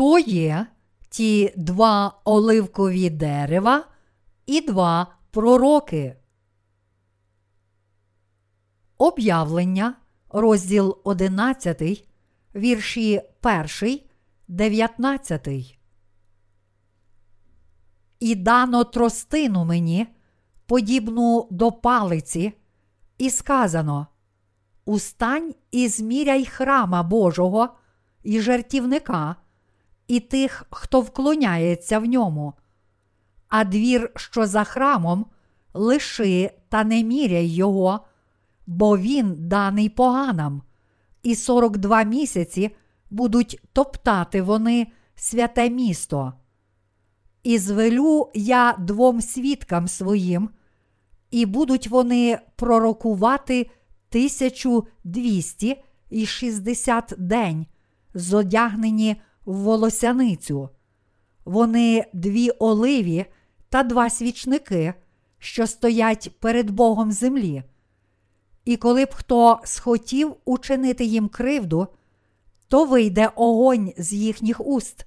[0.00, 0.66] хто є
[1.08, 3.84] ті два оливкові дерева
[4.46, 6.16] і два пророки.
[8.98, 9.94] Об'явлення,
[10.28, 12.08] розділ 11,
[12.54, 14.00] вірші 1,
[14.48, 15.48] 19.
[18.20, 20.06] І дано тростину мені,
[20.66, 22.52] подібну до палиці,
[23.18, 24.06] і сказано:
[24.84, 27.68] Устань і зміряй храма Божого
[28.22, 29.36] і жертівника,
[30.10, 32.54] і тих, хто вклоняється в ньому.
[33.48, 35.26] А двір, що за храмом,
[35.74, 38.00] лиши та не міряй його,
[38.66, 40.62] бо він даний поганам,
[41.22, 42.70] і сорок два місяці
[43.10, 46.32] будуть топтати вони святе місто.
[47.42, 50.50] І звелю я двом свідкам своїм,
[51.30, 53.70] і будуть вони пророкувати
[54.08, 57.66] тисячу двісті і шістдесят день,
[58.14, 59.16] зодягнені
[59.52, 60.68] волосяницю.
[61.44, 63.26] Вони дві оливі
[63.68, 64.94] та два свічники,
[65.38, 67.62] що стоять перед Богом землі.
[68.64, 71.86] І коли б хто схотів учинити їм кривду,
[72.68, 75.06] то вийде огонь з їхніх уст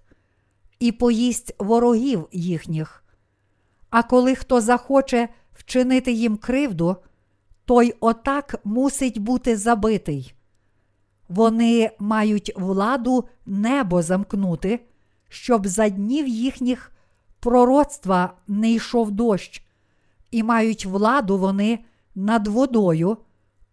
[0.79, 3.03] і поїсть ворогів їхніх.
[3.89, 6.95] А коли хто захоче вчинити їм кривду,
[7.65, 10.33] той отак мусить бути забитий.
[11.33, 14.79] Вони мають владу небо замкнути,
[15.29, 16.91] щоб за днів їхніх
[17.39, 19.65] пророцтва не йшов дощ,
[20.31, 21.79] і мають владу вони
[22.15, 23.17] над водою,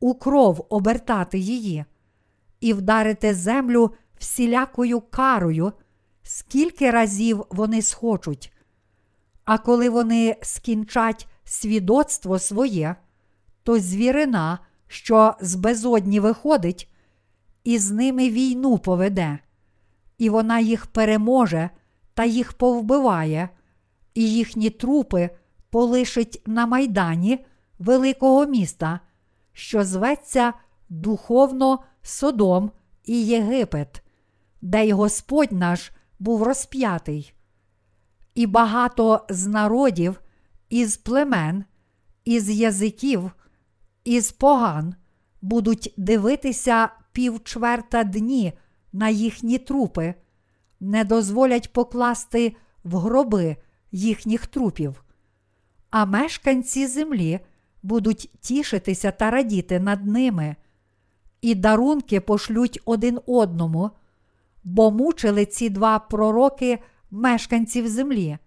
[0.01, 1.85] у кров обертати її,
[2.61, 5.73] і вдарити землю всілякою карою,
[6.23, 8.53] скільки разів вони схочуть.
[9.45, 12.97] А коли вони скінчать свідоцтво своє,
[13.63, 16.90] то звірина, що з безодні виходить,
[17.65, 19.39] і з ними війну поведе,
[20.19, 21.71] і вона їх переможе
[22.15, 23.49] та їх повбиває,
[24.15, 25.31] і їхні трупи
[25.71, 27.47] полишить на майдані
[27.79, 29.01] великого міста,
[29.53, 30.53] що зветься
[30.89, 32.71] духовно Содом
[33.05, 34.03] і Єгипет,
[34.63, 37.35] де й Господь наш був розп'ятий.
[38.35, 40.21] І багато з народів,
[40.69, 41.65] із племен,
[42.25, 43.31] із язиків,
[44.05, 44.95] із поган
[45.43, 48.53] будуть дивитися півчверта дні
[48.93, 50.15] на їхні трупи,
[50.81, 53.57] не дозволять покласти в гроби
[53.93, 55.05] їхніх трупів.
[55.91, 57.41] А мешканці землі
[57.83, 60.57] будуть тішитися та радіти над ними,
[61.41, 63.91] і дарунки пошлють один одному,
[64.65, 66.79] бо мучили ці два пророки
[67.11, 68.39] мешканців землі.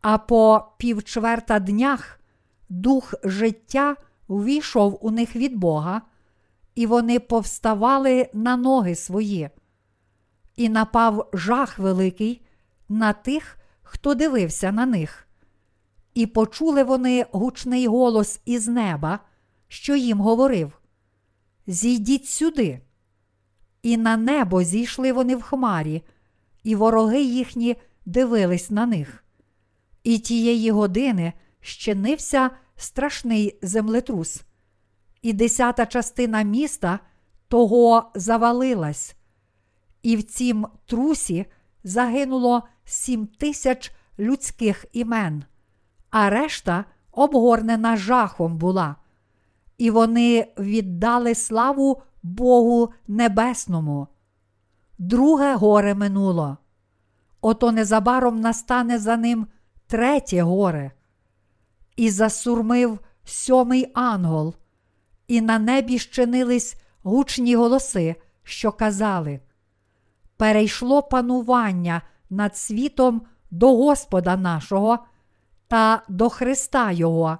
[0.00, 2.20] А по півчверта днях
[2.68, 3.96] дух життя
[4.28, 6.02] увійшов у них від Бога,
[6.76, 9.50] і вони повставали на ноги свої.
[10.56, 12.42] І напав жах великий
[12.88, 15.28] на тих, хто дивився на них.
[16.14, 19.18] І почули вони гучний голос із неба,
[19.68, 20.72] що їм говорив:
[21.66, 22.80] Зійдіть сюди.
[23.82, 26.02] І на небо зійшли вони в хмарі,
[26.64, 27.76] і вороги їхні
[28.06, 29.24] дивились на них.
[30.04, 34.42] І тієї години щинився страшний землетрус,
[35.22, 37.00] і десята частина міста
[37.48, 39.16] того завалилась,
[40.02, 41.46] і в цім трусі
[41.84, 45.44] загинуло сім тисяч людських імен,
[46.10, 48.96] а решта обгорнена жахом була,
[49.78, 54.08] і вони віддали славу Богу Небесному.
[54.98, 56.56] Друге горе минуло.
[57.40, 59.46] Ото незабаром настане за ним
[59.86, 60.92] третє горе.
[61.96, 64.54] І засурмив сьомий ангел,
[65.28, 69.40] і на небі щинились гучні голоси, що казали:
[70.36, 74.98] Перейшло панування над світом до Господа нашого
[75.68, 77.38] та до Христа Його,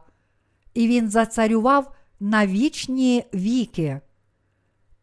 [0.74, 4.00] і Він зацарював на вічні віки.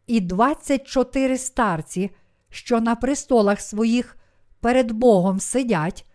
[0.06, 2.10] І двадцять чотири старці,
[2.50, 4.16] що на престолах своїх
[4.60, 6.06] перед Богом сидять,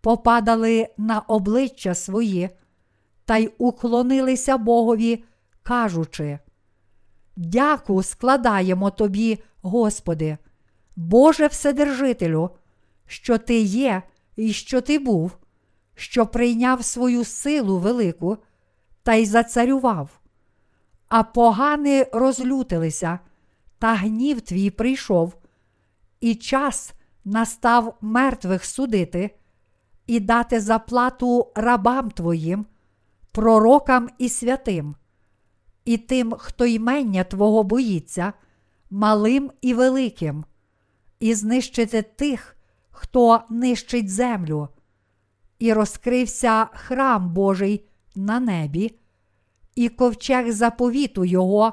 [0.00, 2.50] попадали на обличчя свої
[3.24, 5.24] та й уклонилися Богові,
[5.62, 6.38] кажучи:
[7.36, 10.38] Дяку складаємо тобі, Господи,
[10.96, 12.50] Боже Вседержителю,
[13.06, 14.02] що Ти є
[14.36, 15.38] і що Ти був,
[15.94, 18.38] що прийняв свою силу велику
[19.02, 20.20] та й зацарював.
[21.08, 23.18] А погани розлютилися,
[23.78, 25.34] та гнів твій прийшов,
[26.20, 26.92] і час
[27.24, 29.30] настав мертвих судити
[30.06, 32.66] і дати заплату рабам твоїм,
[33.32, 34.94] пророкам і святим,
[35.84, 38.32] і тим, хто ймення Твого боїться,
[38.90, 40.44] малим і великим,
[41.20, 42.56] і знищити тих,
[42.90, 44.68] хто нищить землю.
[45.58, 47.84] І розкрився храм Божий
[48.14, 48.94] на небі,
[49.74, 51.72] і ковчег заповіту Його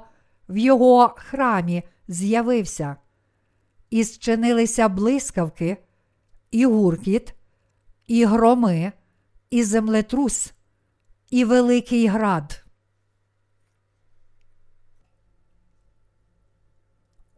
[0.50, 2.96] в його храмі з'явився,
[3.90, 5.78] і зчинилися блискавки,
[6.52, 7.36] і гуркіт,
[8.08, 8.92] і громи,
[9.50, 10.54] і землетрус,
[11.30, 12.64] і великий град.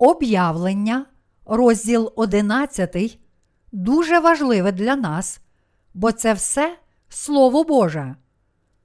[0.01, 1.05] Об'явлення,
[1.45, 3.19] розділ 11,
[3.71, 5.41] дуже важливе для нас,
[5.93, 6.77] бо це все
[7.09, 8.15] Слово Боже.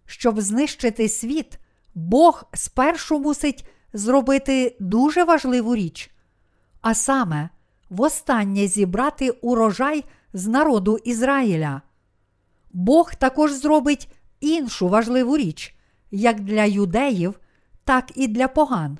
[0.07, 1.59] Щоб знищити світ,
[1.95, 6.11] Бог спершу мусить зробити дуже важливу річ,
[6.81, 7.49] а саме,
[7.91, 11.83] востаннє зібрати урожай з народу Ізраїля.
[12.73, 15.77] Бог також зробить іншу важливу річ,
[16.11, 17.41] як для юдеїв,
[17.85, 18.99] так і для поган,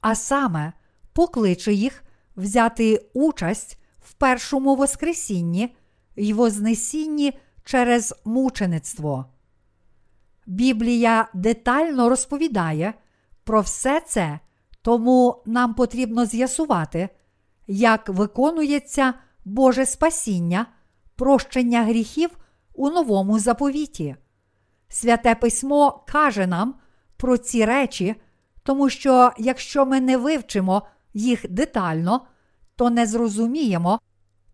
[0.00, 0.72] а саме
[1.16, 2.04] покличе їх
[2.36, 5.76] взяти участь в першому Воскресінні
[6.16, 9.26] й Вознесінні через мучеництво.
[10.46, 12.94] Біблія детально розповідає
[13.44, 14.38] про все це,
[14.82, 17.08] тому нам потрібно з'ясувати,
[17.66, 19.14] як виконується
[19.44, 20.66] Боже спасіння,
[21.16, 22.30] прощення гріхів
[22.74, 24.16] у новому заповіті.
[24.88, 26.74] Святе письмо каже нам
[27.16, 28.14] про ці речі,
[28.62, 30.82] тому що якщо ми не вивчимо
[31.16, 32.26] їх детально,
[32.76, 34.00] то не зрозуміємо,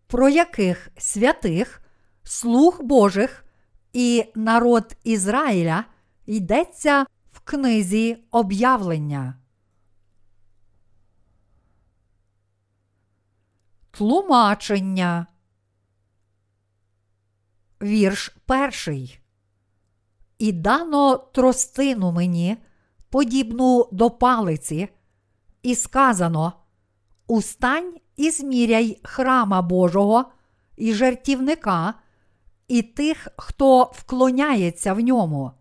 [0.07, 1.83] про яких святих,
[2.23, 3.45] слуг Божих
[3.93, 5.85] і народ Ізраїля
[6.27, 9.35] йдеться в книзі об'явлення.
[13.91, 15.27] Тлумачення.
[17.83, 19.19] Вірш перший.
[20.39, 22.57] І дано тростину мені,
[23.11, 24.89] подібну до палиці,
[25.63, 26.53] і сказано:
[27.27, 30.25] Устань і зміряй храма Божого
[30.77, 31.95] і жертівника,
[32.69, 35.53] і тих, хто вклоняється в ньому.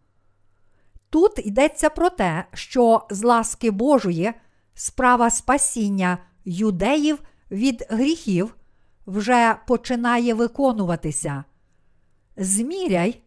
[1.09, 4.33] Тут йдеться про те, що з ласки Божої
[4.73, 7.19] справа спасіння юдеїв
[7.51, 8.55] від гріхів
[9.07, 11.43] вже починає виконуватися.
[12.37, 13.21] Зміряй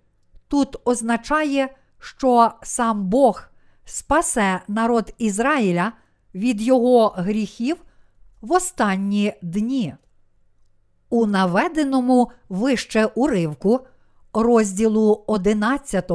[0.49, 3.43] тут означає, що сам Бог
[3.85, 5.93] спасе народ Ізраїля
[6.35, 7.77] від його гріхів
[8.41, 9.95] в останні дні.
[11.11, 13.81] У наведеному вище уривку
[14.33, 16.11] розділу 11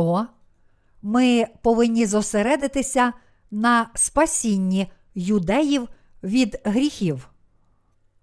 [1.01, 3.13] ми повинні зосередитися
[3.51, 5.87] на спасінні юдеїв
[6.23, 7.29] від гріхів.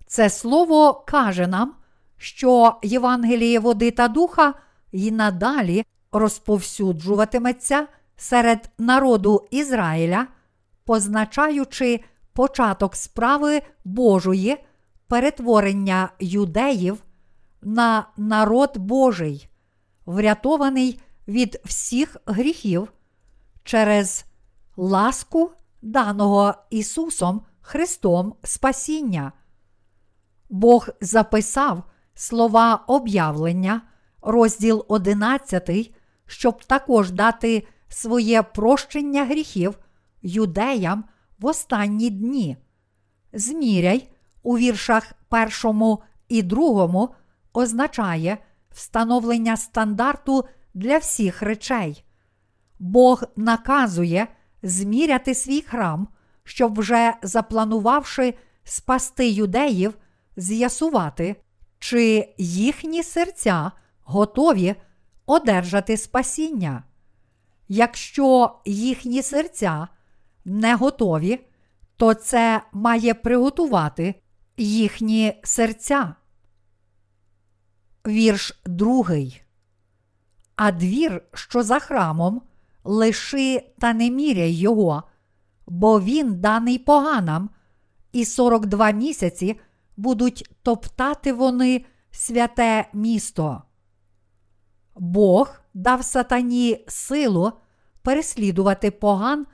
[0.06, 1.74] Це слово каже нам,
[2.16, 4.54] що Євангеліє води та духа
[4.92, 10.26] й надалі розповсюджуватиметься серед народу Ізраїля,
[10.86, 12.00] позначаючи
[12.32, 14.56] початок справи Божої,
[15.08, 17.02] перетворення юдеїв
[17.62, 19.48] на народ Божий,
[20.06, 22.92] врятований від всіх гріхів
[23.64, 24.24] через
[24.76, 25.50] ласку
[25.82, 29.32] даного Ісусом Христом Спасіння.
[30.48, 31.82] Бог записав
[32.14, 33.82] слова об'явлення,
[34.22, 35.94] розділ 11,
[36.26, 39.78] щоб також дати своє прощення гріхів
[40.22, 41.04] юдеям
[41.38, 42.56] в останні дні.
[43.32, 44.08] Зміряй
[44.42, 47.14] у віршах першому і другому
[47.52, 48.38] означає
[48.70, 50.44] встановлення стандарту
[50.74, 52.04] для всіх речей.
[52.78, 54.26] Бог наказує
[54.62, 56.08] зміряти свій храм,
[56.44, 59.94] щоб вже запланувавши спасти юдеїв,
[60.36, 61.36] з'ясувати,
[61.78, 63.72] чи їхні серця
[64.04, 64.74] готові
[65.26, 66.82] одержати спасіння.
[67.68, 69.88] Якщо їхні серця
[70.46, 71.40] не готові,
[71.96, 74.14] то це має приготувати
[74.56, 76.14] їхні серця.
[78.06, 79.42] Вірш другий.
[80.56, 82.42] А двір, що за храмом,
[82.84, 85.02] лиши та не міряй його,
[85.66, 87.50] бо він даний поганам,
[88.12, 89.60] і 42 місяці
[89.96, 93.62] будуть топтати вони святе місто.
[94.94, 97.52] Бог дав сатані силу
[98.02, 99.46] переслідувати поган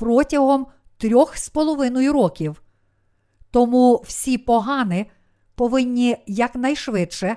[0.00, 0.66] протягом
[0.98, 2.62] трьох з половиною років.
[3.50, 5.06] Тому всі погани
[5.54, 7.36] повинні якнайшвидше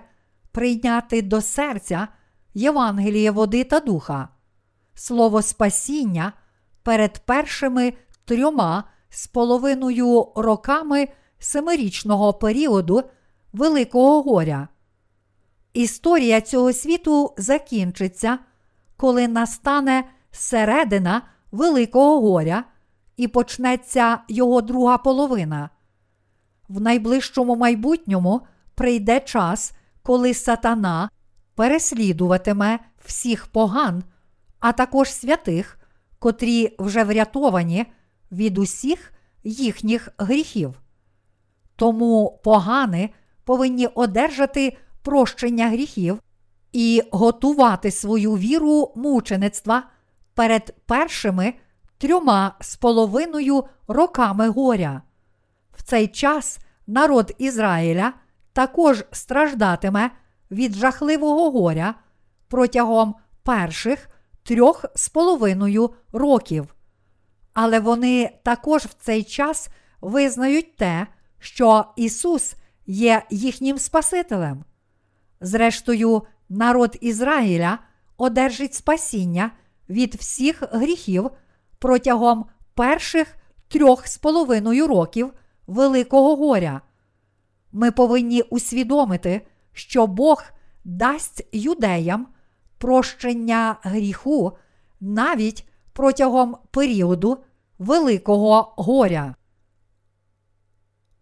[0.52, 2.08] прийняти до серця
[2.54, 4.30] Євангеліє води та духа,
[4.94, 6.34] слово спасіння
[6.84, 7.94] перед першими
[8.26, 11.08] трьома з половиною роками
[11.40, 13.04] семирічного періоду
[13.54, 14.68] Великого горя.
[15.74, 18.40] Історія цього світу закінчиться,
[18.98, 21.22] коли настане середина
[21.54, 22.64] Великого горя
[23.18, 25.70] і почнеться його друга половина.
[26.70, 28.42] В найближчому майбутньому
[28.76, 31.10] прийде час коли сатана
[31.56, 34.04] переслідуватиме всіх поган,
[34.60, 35.80] а також святих,
[36.20, 37.86] котрі вже врятовані
[38.32, 40.82] від усіх їхніх гріхів.
[41.76, 43.10] Тому погани
[43.44, 46.20] повинні одержати прощення гріхів
[46.72, 49.84] і готувати свою віру мучеництва
[50.34, 51.54] перед першими
[51.98, 55.02] трьома з половиною роками горя.
[55.76, 58.14] В цей час народ Ізраїля
[58.54, 60.12] також страждатиме
[60.52, 61.96] від жахливого горя
[62.48, 64.10] протягом перших
[64.44, 66.76] трьох з половиною років.
[67.54, 69.70] Але вони також в цей час
[70.02, 71.08] визнають те,
[71.40, 74.64] що Ісус є їхнім Спасителем.
[75.42, 77.80] Зрештою, народ Ізраїля
[78.18, 79.52] одержить спасіння
[79.94, 81.30] від всіх гріхів
[81.80, 83.36] протягом перших
[83.68, 85.34] трьох з половиною років
[85.68, 86.82] Великого горя.
[87.72, 90.44] Ми повинні усвідомити, що Бог
[90.84, 92.28] дасть юдеям
[92.78, 94.58] прощення гріху
[95.00, 97.38] навіть протягом періоду
[97.80, 99.36] Великого горя.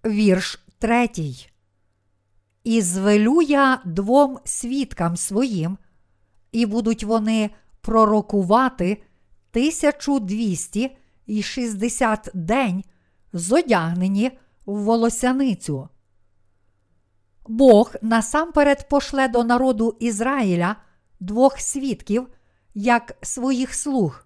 [0.05, 1.47] Вірш третій.
[2.63, 5.77] І звелю я двом свідкам своїм,
[6.51, 7.49] і будуть вони
[7.81, 9.03] пророкувати
[9.51, 12.83] 1260 день,
[13.33, 14.31] зодягнені
[14.65, 15.89] в волосяницю.
[17.47, 20.75] Бог насамперед пошле до народу Ізраїля
[21.19, 22.27] двох свідків,
[22.73, 24.25] як своїх слуг,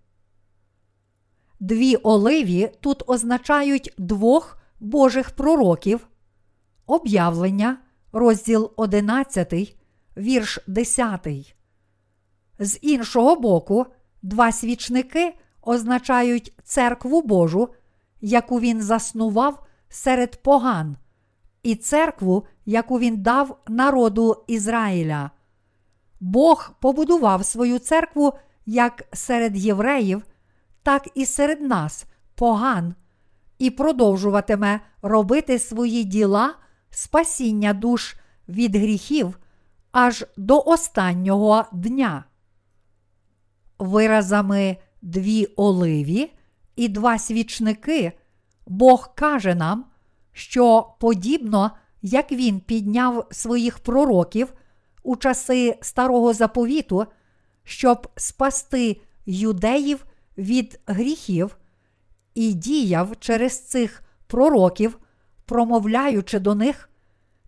[1.59, 6.07] Дві оливі тут означають двох Божих пророків,
[6.85, 7.77] об'явлення,
[8.11, 9.77] розділ 11,
[10.17, 11.27] вірш 10.
[12.59, 13.85] З іншого боку,
[14.21, 15.33] два свічники
[15.67, 17.69] означають церкву Божу,
[18.21, 20.97] яку він заснував серед поган,
[21.63, 25.31] і церкву, яку він дав народу Ізраїля.
[26.19, 28.33] Бог побудував свою церкву
[28.65, 30.23] як серед євреїв,
[30.83, 32.05] так і серед нас,
[32.35, 32.95] поган,
[33.59, 36.53] і продовжуватиме робити свої діла
[36.89, 38.15] спасіння душ
[38.49, 39.39] від гріхів
[39.91, 42.23] аж до останнього дня.
[43.79, 46.31] Виразами дві оливі
[46.75, 48.11] і два свічники
[48.67, 49.85] Бог каже нам,
[50.31, 54.53] що подібно як Він підняв своїх пророків
[55.03, 57.05] у часи старого заповіту,
[57.63, 60.05] щоб спасти юдеїв
[60.37, 61.57] від гріхів,
[62.35, 64.99] і діяв через цих пророків,
[65.45, 66.89] промовляючи до них,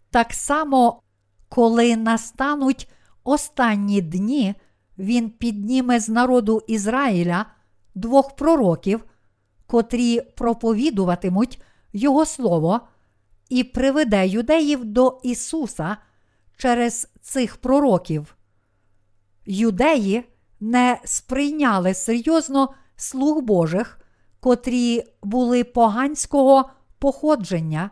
[0.10, 1.02] так само,
[1.50, 2.90] коли настануть
[3.24, 4.56] останні дні,
[5.00, 7.46] він підніме з народу Ізраїля
[7.96, 9.04] двох пророків,
[9.68, 11.62] котрі проповідуватимуть
[11.94, 12.80] Його Слово,
[13.50, 15.98] і приведе юдеїв до Ісуса
[16.58, 18.36] через цих пророків.
[19.46, 20.24] Юдеї
[20.60, 24.00] не сприйняли серйозно слуг Божих,
[24.40, 27.92] котрі були поганського походження,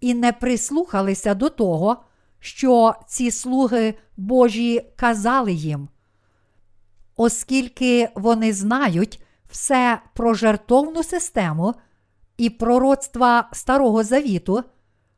[0.00, 1.96] і не прислухалися до того,
[2.38, 5.88] що ці слуги Божі казали їм.
[7.22, 11.74] Оскільки вони знають все про жертовну систему
[12.36, 14.64] і пророцтва Старого Завіту,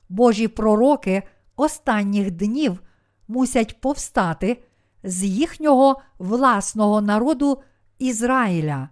[0.08, 1.22] Божі пророки
[1.56, 2.80] останніх днів
[3.28, 4.62] мусять повстати
[5.02, 7.62] з їхнього власного народу
[7.98, 8.88] Ізраїля.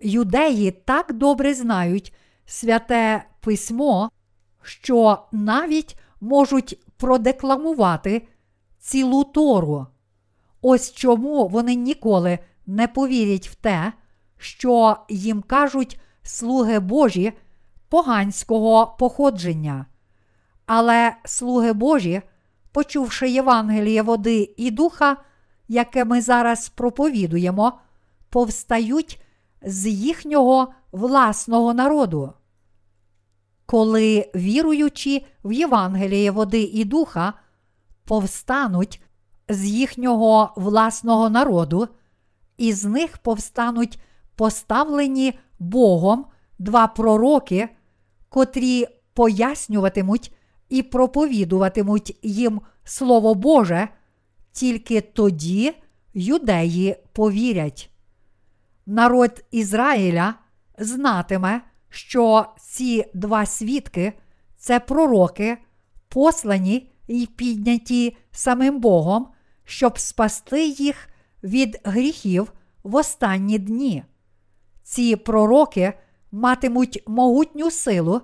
[0.00, 2.14] Юдеї так добре знають
[2.46, 4.10] святе письмо,
[4.62, 8.28] що навіть можуть продекламувати
[8.78, 9.86] цілу тору.
[10.62, 13.92] Ось чому вони ніколи не повірять в те,
[14.38, 17.32] що їм кажуть слуги Божі
[17.88, 19.86] поганського походження.
[20.66, 22.22] Але слуги Божі,
[22.72, 25.16] почувши Євангеліє води і духа,
[25.68, 27.72] яке ми зараз проповідуємо,
[28.30, 29.22] повстають
[29.62, 32.32] з їхнього власного народу.
[33.66, 37.32] Коли віруючи в Євангеліє води і духа,
[38.04, 39.02] повстануть
[39.48, 41.88] з їхнього власного народу,
[42.56, 43.98] і з них повстануть
[44.36, 46.26] поставлені Богом
[46.58, 47.68] два пророки,
[48.28, 50.34] котрі пояснюватимуть
[50.68, 53.88] і проповідуватимуть їм Слово Боже,
[54.52, 55.74] тільки тоді
[56.14, 57.90] юдеї повірять.
[58.86, 60.34] Народ Ізраїля
[60.78, 64.12] знатиме, що ці два свідки
[64.56, 65.58] це пророки,
[66.08, 69.28] послані й підняті самим Богом,
[69.68, 71.08] щоб спасти їх
[71.42, 74.04] від гріхів в останні дні.
[74.82, 75.92] Ці пророки
[76.32, 78.20] матимуть могутню силу,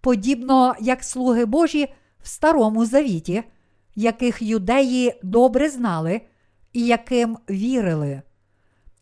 [0.00, 1.88] подібно як слуги Божі
[2.22, 3.42] в Старому Завіті,
[3.94, 6.20] яких юдеї добре знали
[6.72, 8.22] і яким вірили.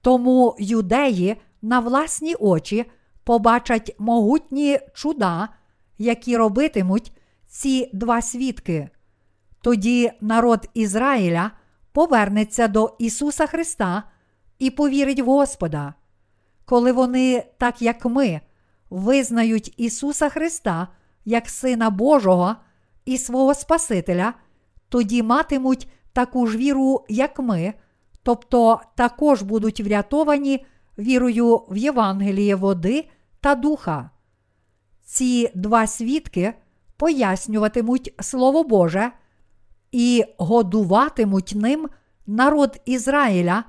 [0.00, 2.84] Тому юдеї на власні очі
[3.24, 5.48] побачать могутні чуда,
[5.98, 7.12] які робитимуть
[7.46, 8.88] ці два свідки.
[9.60, 11.50] Тоді народ Ізраїля
[11.94, 14.02] повернеться до Ісуса Христа
[14.58, 15.94] і повірить в Господа.
[16.64, 18.40] Коли вони, так як ми,
[18.90, 20.88] визнають Ісуса Христа
[21.24, 22.56] як Сина Божого
[23.04, 24.34] і свого Спасителя,
[24.88, 27.74] тоді матимуть таку ж віру, як ми,
[28.22, 30.66] тобто також будуть врятовані
[30.98, 33.08] вірою в Євангеліє води
[33.40, 34.10] та духа.
[35.04, 36.54] Ці два свідки
[36.96, 39.12] пояснюватимуть Слово Боже
[39.94, 41.88] і годуватимуть ним
[42.26, 43.64] народ Ізраїля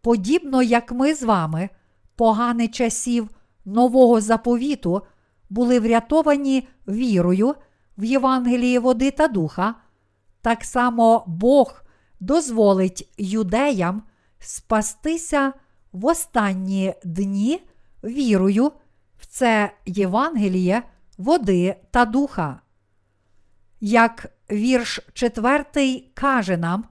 [0.02, 1.70] Подібно як ми з вами,
[2.16, 3.30] погани часів
[3.66, 5.02] нового заповіту,
[5.50, 7.56] були врятовані вірою
[7.98, 9.76] в Євангелії води та духа,
[10.42, 11.84] так само Бог
[12.20, 14.04] дозволить юдеям
[14.40, 15.54] спастися
[15.94, 17.62] в останні дні
[18.04, 18.72] вірою
[19.20, 20.84] в це Євангеліє
[21.18, 22.60] води та духа.
[23.82, 26.86] Як вірш четвертий каже нам,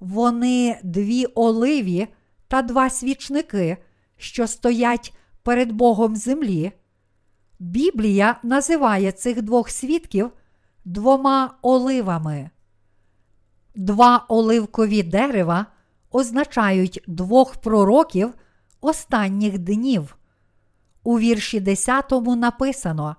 [0.00, 2.08] вони дві оливі
[2.48, 3.76] та два свічники,
[4.16, 6.72] що стоять перед Богом землі.
[7.58, 10.30] Біблія називає цих двох свідків
[10.84, 12.50] двома оливами.
[13.74, 15.66] Два оливкові дерева
[16.10, 18.34] означають двох пророків
[18.80, 20.16] останніх днів.
[21.02, 23.16] У вірші 10 написано: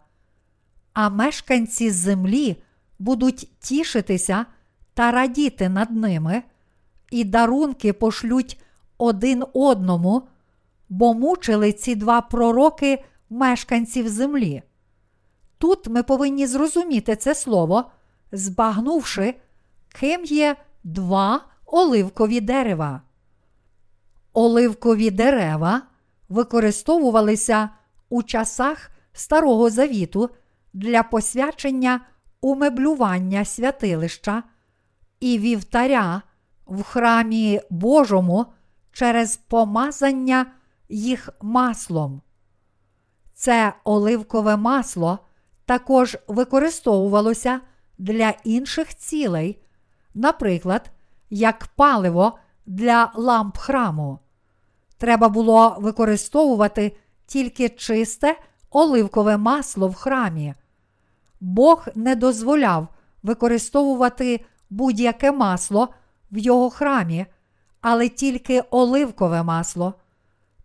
[0.93, 2.63] А мешканці землі
[2.99, 4.45] будуть тішитися
[4.93, 6.43] та радіти над ними,
[7.12, 8.62] і дарунки пошлють
[8.97, 10.27] один одному,
[10.89, 14.63] бо мучили ці два пророки мешканців землі.
[15.58, 17.91] Тут ми повинні зрозуміти це слово,
[18.32, 19.36] збагнувши,
[19.99, 23.01] ким є два оливкові дерева.
[24.34, 25.81] Оливкові дерева
[26.29, 27.69] використовувалися
[28.10, 30.29] у часах Старого Завіту
[30.73, 32.01] для посвячення
[32.41, 34.43] умеблювання святилища
[35.19, 36.21] і вівтаря
[36.67, 38.45] в храмі Божому
[38.91, 40.45] через помазання
[40.89, 42.21] їх маслом.
[43.34, 45.19] Це оливкове масло
[45.65, 47.60] також використовувалося
[47.97, 49.62] для інших цілей,
[50.13, 50.91] наприклад,
[51.32, 54.20] як паливо для ламп храму.
[54.98, 58.36] Треба було використовувати тільки чисте
[58.72, 60.54] оливкове масло в храмі.
[61.39, 62.88] Бог не дозволяв
[63.24, 65.89] використовувати будь-яке масло
[66.32, 67.26] в його храмі,
[67.82, 69.94] але тільки оливкове масло.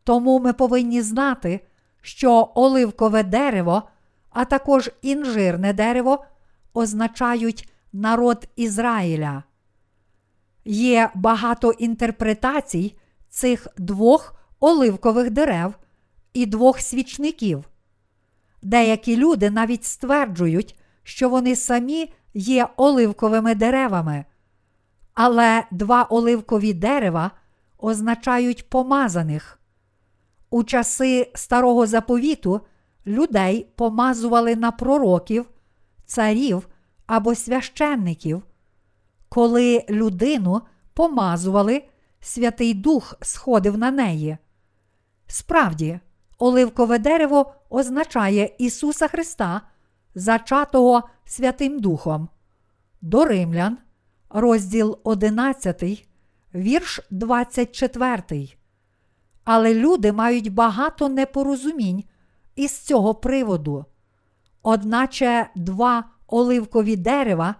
[0.04, 1.60] Тому ми повинні знати,
[2.00, 3.82] що оливкове дерево,
[4.30, 6.24] а також інжирне дерево
[6.74, 9.42] означають народ Ізраїля.
[10.68, 12.96] Є багато інтерпретацій
[13.28, 15.74] цих двох оливкових дерев
[16.32, 17.64] і двох свічників.
[18.62, 24.24] Деякі люди навіть стверджують, що вони самі є оливковими деревами,
[25.14, 27.30] але два оливкові дерева
[27.78, 29.60] означають помазаних.
[30.50, 32.60] У часи старого заповіту
[33.06, 35.46] людей помазували на пророків,
[36.06, 36.68] царів
[37.06, 38.42] або священників.
[39.36, 40.62] Коли людину
[40.94, 41.84] помазували,
[42.20, 44.36] Святий Дух сходив на неї.
[45.26, 46.00] Справді,
[46.38, 49.60] оливкове дерево означає Ісуса Христа,
[50.14, 52.28] зачатого Святим Духом.
[53.00, 53.78] До Римлян,
[54.30, 56.08] розділ 11,
[56.54, 58.48] вірш 24.
[59.44, 62.04] Але люди мають багато непорозумінь
[62.54, 63.84] із цього приводу.
[64.62, 67.54] Одначе два оливкові дерева,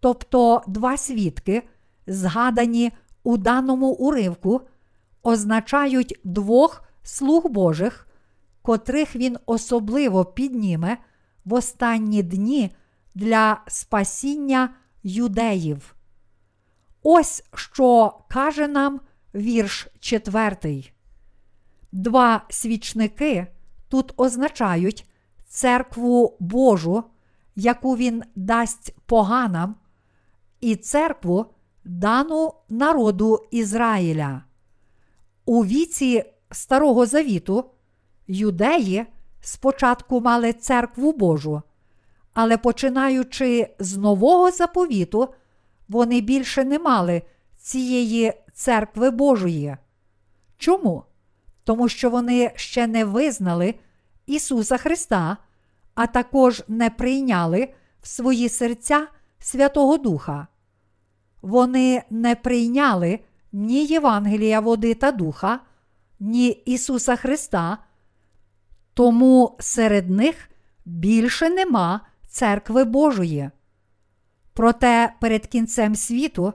[0.00, 1.62] тобто два свідки,
[2.06, 4.60] згадані у даному уривку,
[5.22, 8.08] означають двох слуг Божих,
[8.62, 10.96] котрих він особливо підніме
[11.44, 12.70] в останні дні
[13.14, 15.94] для спасіння юдеїв.
[17.02, 19.00] Ось що каже нам
[19.34, 20.92] вірш четвертий.
[21.92, 23.46] Два свічники
[23.88, 25.08] тут означають
[25.48, 27.04] церкву Божу,
[27.56, 29.74] яку він дасть поганам,
[30.60, 31.46] і церкву,
[31.84, 34.42] дану народу Ізраїля.
[35.44, 37.64] У віці Старого Завіту
[38.26, 39.06] юдеї
[39.40, 41.62] спочатку мали церкву Божу,
[42.34, 45.34] але починаючи з нового заповіту,
[45.88, 47.22] вони більше не мали
[47.58, 49.76] цієї церкви Божої.
[50.58, 51.04] Чому?
[51.64, 53.74] Тому що вони ще не визнали
[54.26, 55.36] Ісуса Христа,
[55.94, 57.68] а також не прийняли
[58.02, 59.06] в свої серця
[59.38, 60.46] Святого Духа.
[61.42, 63.20] Вони не прийняли
[63.52, 65.60] ні Євангелія води та духа,
[66.20, 67.78] ні Ісуса Христа,
[68.94, 70.50] тому серед них
[70.84, 73.50] більше нема церкви Божої.
[74.52, 76.52] Проте перед кінцем світу,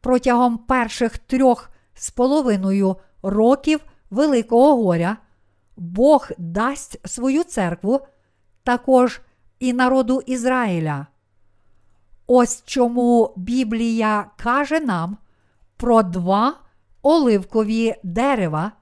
[0.00, 5.16] протягом перших трьох з половиною років Великого горя,
[5.76, 8.00] Бог дасть свою церкву
[8.62, 9.20] також
[9.58, 11.06] і народу Ізраїля.
[12.34, 15.16] Ось чому Біблія каже нам
[15.76, 16.60] про два
[17.02, 18.72] оливкові дерева,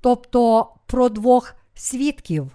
[0.00, 2.50] тобто про двох свідків.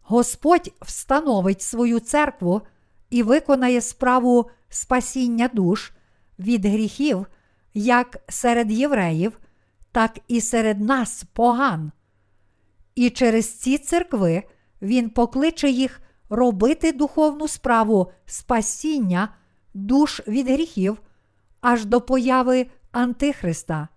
[0.00, 2.62] Господь встановить свою церкву
[3.10, 5.92] і виконає справу спасіння душ
[6.38, 7.26] від гріхів
[7.74, 9.38] як серед євреїв,
[9.92, 11.92] так і серед нас поган.
[12.94, 14.42] І через ці церкви
[14.82, 16.00] Він покличе їх
[16.32, 19.28] робити духовну справу спасіння
[19.74, 21.02] душ від гріхів
[21.60, 23.88] аж до появи Антихриста.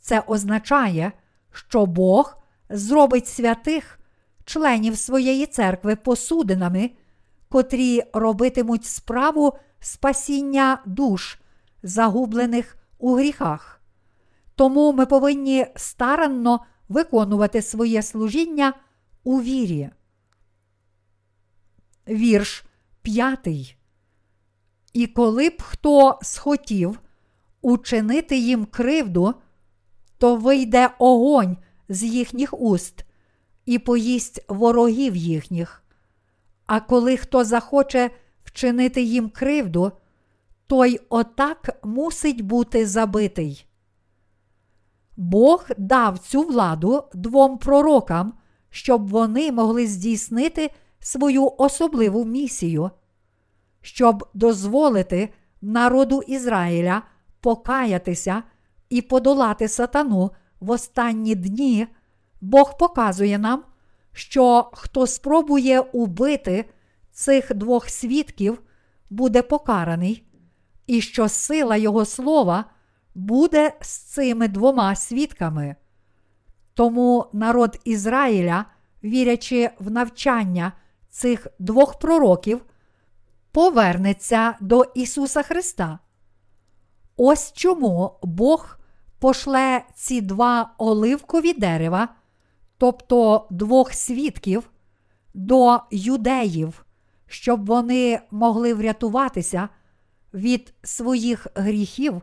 [0.00, 1.12] Це означає,
[1.52, 2.36] що Бог
[2.70, 3.98] зробить святих
[4.44, 6.90] членів своєї церкви посудинами,
[7.48, 11.38] котрі робитимуть справу спасіння душ,
[11.82, 13.80] загублених у гріхах.
[14.54, 18.72] Тому ми повинні старанно виконувати своє служіння
[19.24, 19.90] у вірі.
[22.08, 22.64] Вірш
[23.02, 23.76] п'ятий.
[24.92, 27.00] І коли б хто схотів
[27.62, 29.34] учинити їм кривду,
[30.18, 31.56] то вийде огонь
[31.88, 33.04] з їхніх уст
[33.66, 35.82] і поїсть ворогів їхніх.
[36.66, 38.10] А коли хто захоче
[38.44, 39.92] вчинити їм кривду,
[40.66, 43.66] той отак мусить бути забитий.
[45.16, 48.32] Бог дав цю владу двом пророкам,
[48.70, 52.90] щоб вони могли здійснити свою особливу місію,
[53.80, 55.28] щоб дозволити
[55.62, 57.02] народу Ізраїля
[57.40, 58.42] покаятися
[58.90, 60.30] і подолати сатану
[60.60, 61.86] в останні дні,
[62.40, 63.64] Бог показує нам,
[64.12, 66.64] що хто спробує убити
[67.12, 68.62] цих двох свідків,
[69.10, 70.24] буде покараний,
[70.86, 72.64] і що сила Його слова
[73.14, 75.76] буде з цими двома свідками.
[76.74, 78.64] Тому народ Ізраїля,
[79.04, 80.72] вірячи в навчання
[81.10, 82.64] цих двох пророків,
[83.52, 85.98] повернеться до Ісуса Христа.
[87.16, 88.78] Ось чому Бог
[89.18, 92.08] пошле ці два оливкові дерева,
[92.78, 94.70] тобто двох свідків,
[95.34, 96.84] до юдеїв,
[97.26, 99.68] щоб вони могли врятуватися
[100.34, 102.22] від своїх гріхів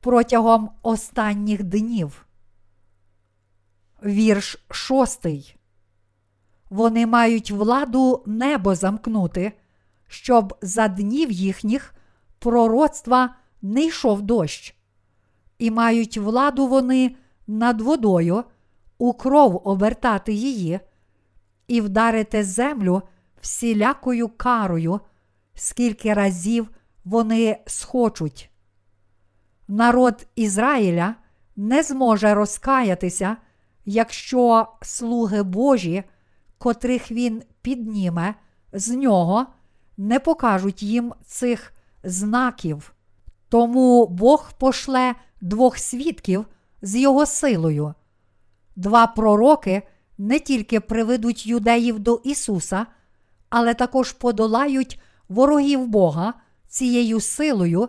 [0.00, 2.26] протягом останніх днів.
[4.04, 5.56] Вірш шостий.
[6.70, 9.52] Вони мають владу небо замкнути,
[10.08, 11.94] щоб за днів їхніх
[12.38, 14.76] пророцтва не йшов дощ,
[15.58, 18.44] і мають владу вони над водою,
[18.98, 20.80] у кров обертати її,
[21.68, 23.02] і вдарити землю
[23.40, 25.00] всілякою карою,
[25.54, 26.70] скільки разів
[27.04, 28.50] вони схочуть.
[29.68, 31.14] Народ Ізраїля
[31.56, 33.36] не зможе розкаятися,
[33.84, 36.04] якщо слуги Божі,
[36.58, 38.34] котрих він підніме,
[38.72, 39.46] з нього
[39.96, 41.72] не покажуть їм цих
[42.04, 42.94] знаків.
[43.48, 46.46] Тому Бог пошле двох свідків
[46.82, 47.94] з його силою.
[48.76, 49.82] Два пророки
[50.18, 52.86] не тільки приведуть юдеїв до Ісуса,
[53.48, 56.34] але також подолають ворогів Бога
[56.68, 57.88] цією силою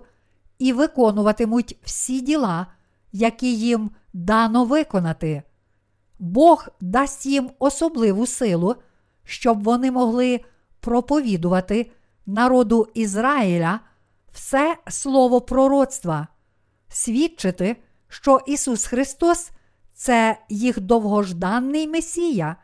[0.60, 2.68] і виконуватимуть всі діла,
[3.12, 5.44] які їм дано виконати.
[6.20, 8.76] Бог дасть їм особливу силу,
[9.24, 10.42] щоб вони могли
[10.80, 11.92] проповідувати
[12.26, 13.80] народу Ізраїля
[14.32, 16.28] все слово пророцтва,
[16.90, 17.76] свідчити,
[18.08, 19.52] що Ісус Христос
[19.94, 22.56] це їх довгожданий Месія,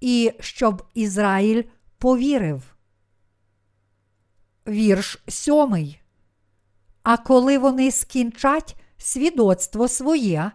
[0.00, 1.62] і щоб Ізраїль
[1.98, 2.62] повірив.
[4.68, 6.00] Вірш сьомий.
[7.02, 10.50] А коли вони скінчать свідоцтво своє,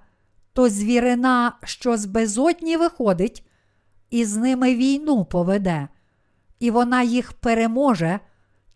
[0.53, 3.47] то звірина, що з безодні виходить,
[4.09, 5.87] і з ними війну поведе,
[6.59, 8.19] і вона їх переможе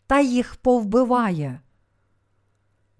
[0.08, 1.62] та їх повбиває.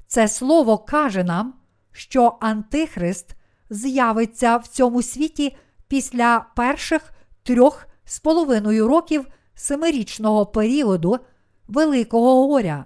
[0.08, 1.54] Це слово каже нам,
[1.92, 3.36] що Антихрист
[3.70, 7.12] з'явиться в цьому світі після перших
[7.44, 11.20] трьох з половиною років семирічного періоду
[11.68, 12.86] Великого горя.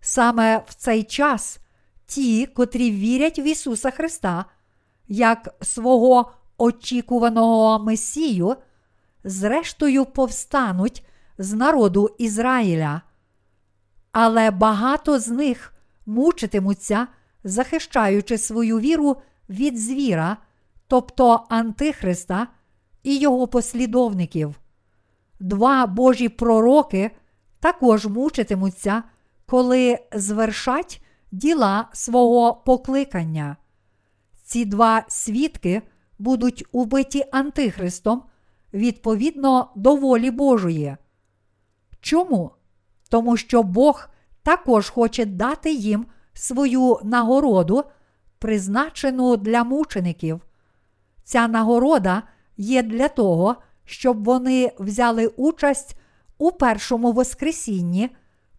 [0.00, 1.58] Саме в цей час
[2.06, 4.44] ті, котрі вірять в Ісуса Христа,
[5.08, 8.56] як свого очікуваного Месію,
[9.24, 11.06] зрештою повстануть
[11.38, 13.02] з народу Ізраїля.
[14.12, 15.74] Але багато з них
[16.06, 17.06] мучитимуться,
[17.44, 19.16] захищаючи свою віру
[19.48, 20.36] від звіра,
[20.86, 22.46] тобто Антихриста
[23.02, 24.54] і його послідовників.
[25.40, 27.10] Два Божі пророки
[27.60, 29.02] також мучитимуться,
[29.46, 33.56] коли звершать діла свого покликання.
[34.48, 35.82] Ці два свідки
[36.18, 38.22] будуть убиті Антихристом
[38.74, 40.96] відповідно до волі Божої.
[42.00, 42.50] Чому?
[43.08, 44.08] Тому що Бог
[44.42, 47.84] також хоче дати їм свою нагороду,
[48.38, 50.40] призначену для мучеників.
[51.24, 52.22] Ця нагорода
[52.56, 55.96] є для того, щоб вони взяли участь
[56.38, 58.10] у першому Воскресінні,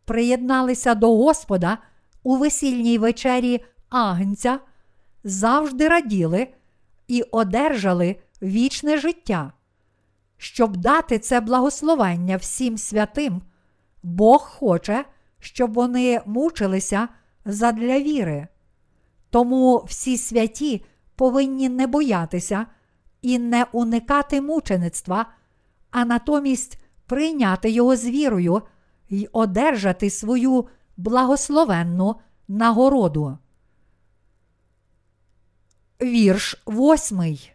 [0.06, 1.78] приєдналися до Господа
[2.23, 4.60] у весільній вечері Агнця,
[5.23, 6.47] завжди раділи
[7.08, 9.53] і одержали вічне життя.
[10.38, 13.41] Щоб дати це благословення всім святим,
[14.03, 15.05] Бог хоче,
[15.39, 17.08] щоб вони мучилися
[17.45, 18.47] задля віри.
[19.29, 22.65] Тому всі святі повинні не боятися
[23.21, 25.25] і не уникати мучеництва,
[25.91, 28.62] а натомість прийняти його з вірою
[29.10, 32.15] і одержати свою благословенну
[32.47, 33.38] нагороду.
[36.01, 37.51] Вірш восьмий.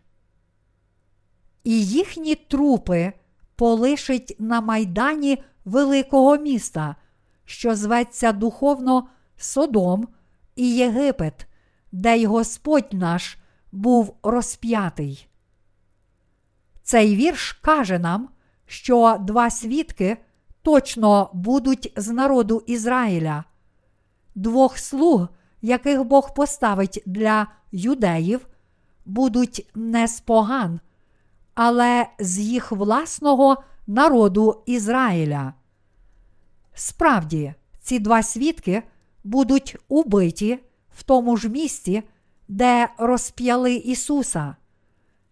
[1.64, 3.12] І їхні трупи
[3.56, 6.96] полишить на майдані великого міста,
[7.44, 10.08] що зветься духовно Содом
[10.56, 11.46] і Єгипет,
[11.92, 13.38] де й Господь наш
[13.72, 15.28] був розп'ятий.
[16.82, 18.28] Цей вірш каже нам,
[18.66, 20.16] що два свідки
[20.62, 23.44] точно будуть з народу Ізраїля,
[24.34, 25.28] двох слуг,
[25.62, 28.46] яких Бог поставить для юдеїв,
[29.04, 30.80] будуть не з поган,
[31.54, 35.52] але з їх власного народу Ізраїля.
[36.74, 38.82] Справді, ці два свідки
[39.24, 40.58] будуть убиті
[40.96, 42.02] в тому ж місці,
[42.48, 44.56] де розп'яли Ісуса.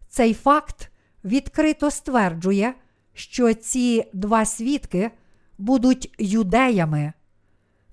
[0.09, 0.91] Цей факт
[1.25, 2.75] відкрито стверджує,
[3.15, 5.11] що ці два свідки
[5.59, 7.13] будуть юдеями.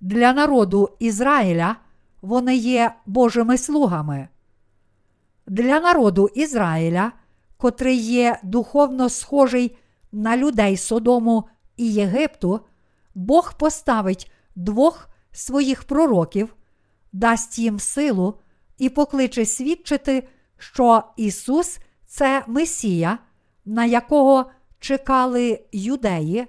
[0.01, 1.75] Для народу Ізраїля
[2.21, 4.27] вони є Божими слугами.
[5.49, 7.11] Для народу Ізраїля,
[7.57, 9.77] котрий є духовно схожий
[10.11, 11.43] на людей Содому
[11.77, 12.59] і Єгипту,
[13.15, 16.55] Бог поставить двох своїх пророків,
[17.13, 18.33] дасть їм силу
[18.77, 23.17] і покличе свідчити, що Ісус це Месія,
[23.65, 26.47] на якого чекали юдеї,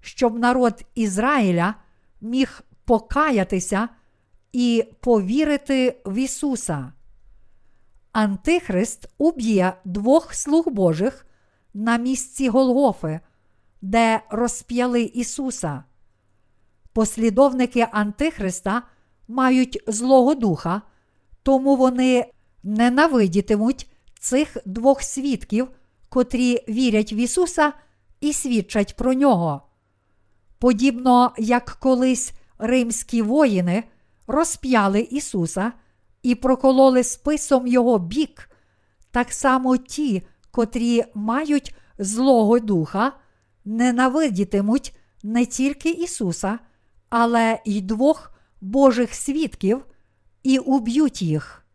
[0.00, 1.74] щоб народ Ізраїля
[2.20, 3.88] міг покаятися
[4.52, 6.92] і повірити в Ісуса.
[8.16, 11.26] Антихрист уб'є двох слуг Божих
[11.74, 13.20] на місці Голгофи,
[13.82, 15.84] де розп'яли Ісуса.
[16.92, 18.82] послідовники Антихриста
[19.28, 20.82] мають Злого Духа,
[21.42, 22.26] тому вони
[22.62, 25.68] ненавидітимуть цих двох свідків,
[26.08, 27.72] котрі вірять в Ісуса
[28.20, 29.62] і свідчать про нього.
[30.58, 33.84] Подібно як колись римські воїни
[34.26, 35.72] розп'яли Ісуса
[36.22, 38.50] і прокололи списом Його бік,
[39.10, 43.12] так само ті, котрі мають Злого Духа,
[43.64, 46.58] ненавидітимуть не тільки Ісуса,
[47.08, 49.84] але й двох Божих свідків
[50.42, 51.66] і уб'ють їх.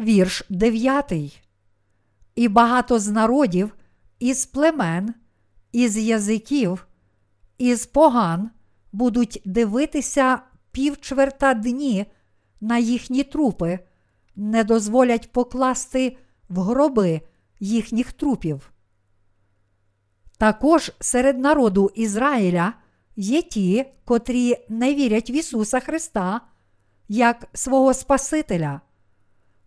[0.00, 1.12] Вірш 9.
[2.34, 3.74] І багато з народів,
[4.18, 5.14] із племен,
[5.72, 6.86] із язиків,
[7.58, 8.50] із поган
[8.92, 10.38] будуть дивитися
[10.78, 12.06] півчверта дні
[12.60, 13.78] на їхні трупи,
[14.36, 16.16] не дозволять покласти
[16.48, 17.20] в гроби
[17.60, 18.72] їхніх трупів.
[20.36, 22.72] Також серед народу Ізраїля
[23.16, 26.40] є ті, котрі не вірять в Ісуса Христа
[27.08, 28.80] як свого Спасителя.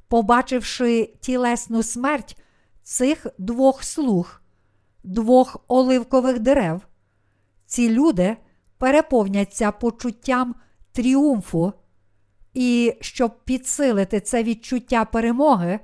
[0.07, 2.37] Побачивши тілесну смерть
[2.83, 4.41] цих двох слуг,
[5.03, 6.81] двох оливкових дерев,
[7.65, 8.37] ці люди
[8.77, 10.55] переповняться почуттям
[10.91, 11.73] тріумфу,
[12.53, 15.79] і щоб підсилити це відчуття перемоги,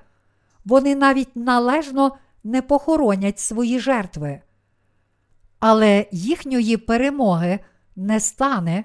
[0.66, 4.42] вони навіть належно не похоронять свої жертви.
[5.60, 7.60] Але їхньої перемоги
[7.96, 8.84] не стане,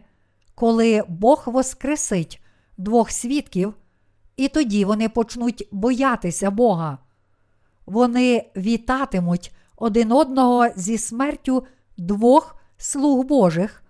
[0.55, 2.43] коли Бог воскресить
[2.79, 3.75] двох свідків,
[4.37, 6.99] і тоді вони почнуть боятися Бога.
[7.87, 13.83] Вони вітатимуть один одного зі смертю двох слуг Божих,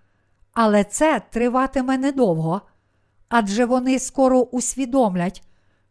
[0.52, 2.60] але це триватиме недовго,
[3.28, 5.42] адже вони скоро усвідомлять,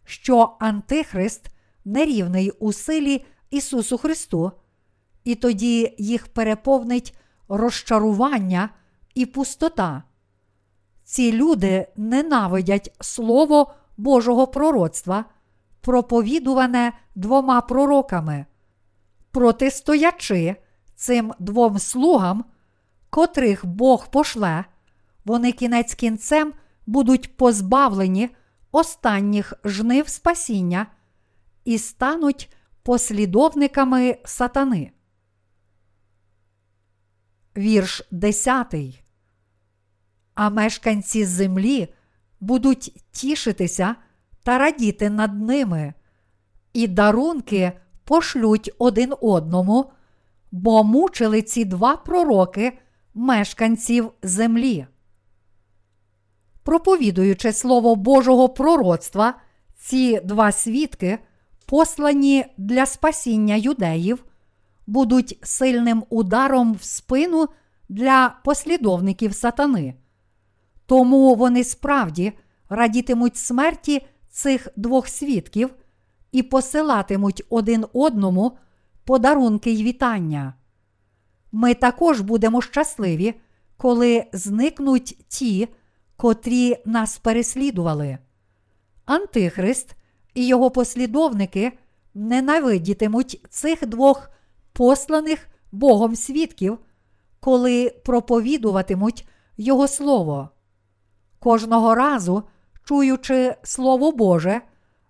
[0.06, 1.48] що Антихрист
[1.86, 4.52] нерівний у силі Ісусу Христу
[5.24, 8.70] і тоді їх переповнить розчарування
[9.16, 10.04] і пустота.
[11.04, 15.26] Ці люди ненавидять Слово Божого пророцтва,
[15.82, 18.46] проповідуване двома пророками,
[19.32, 20.56] протистоячи
[20.96, 22.46] цим двом слугам,
[23.12, 24.66] котрих Бог пошле,
[25.26, 26.54] вони кінець кінцем
[26.86, 28.30] будуть позбавлені
[28.72, 30.88] останніх жнив спасіння
[31.66, 34.92] і стануть послідовниками сатани
[37.58, 38.76] вірш 10.
[40.34, 41.94] А мешканці землі
[42.40, 43.96] будуть тішитися
[44.44, 45.94] та радіти над ними,
[46.74, 47.72] і дарунки
[48.04, 49.92] пошлють один одному,
[50.52, 52.80] бо мучили ці два пророки
[53.14, 54.88] мешканців землі.
[56.64, 59.34] Проповідуючи слово Божого пророцтва,
[59.78, 61.20] ці два свідки,
[61.66, 64.24] послані для спасіння юдеїв,
[64.88, 67.48] будуть сильним ударом в спину
[67.90, 69.96] для послідовників сатани.
[70.86, 72.34] Тому вони справді
[72.70, 75.70] радітимуть смерті цих двох свідків
[76.32, 78.58] і посилатимуть один одному
[79.06, 80.54] подарунки й вітання.
[81.52, 83.34] Ми також будемо щасливі,
[83.78, 85.68] коли зникнуть ті,
[86.18, 88.18] котрі нас переслідували.
[89.06, 89.96] Антихрист
[90.34, 91.72] і його послідовники
[92.14, 94.30] ненавидітимуть цих двох
[94.74, 96.78] посланих Богом свідків,
[97.40, 100.50] коли проповідуватимуть Його Слово.
[101.40, 102.44] Кожного разу,
[102.84, 104.62] чуючи Слово Боже,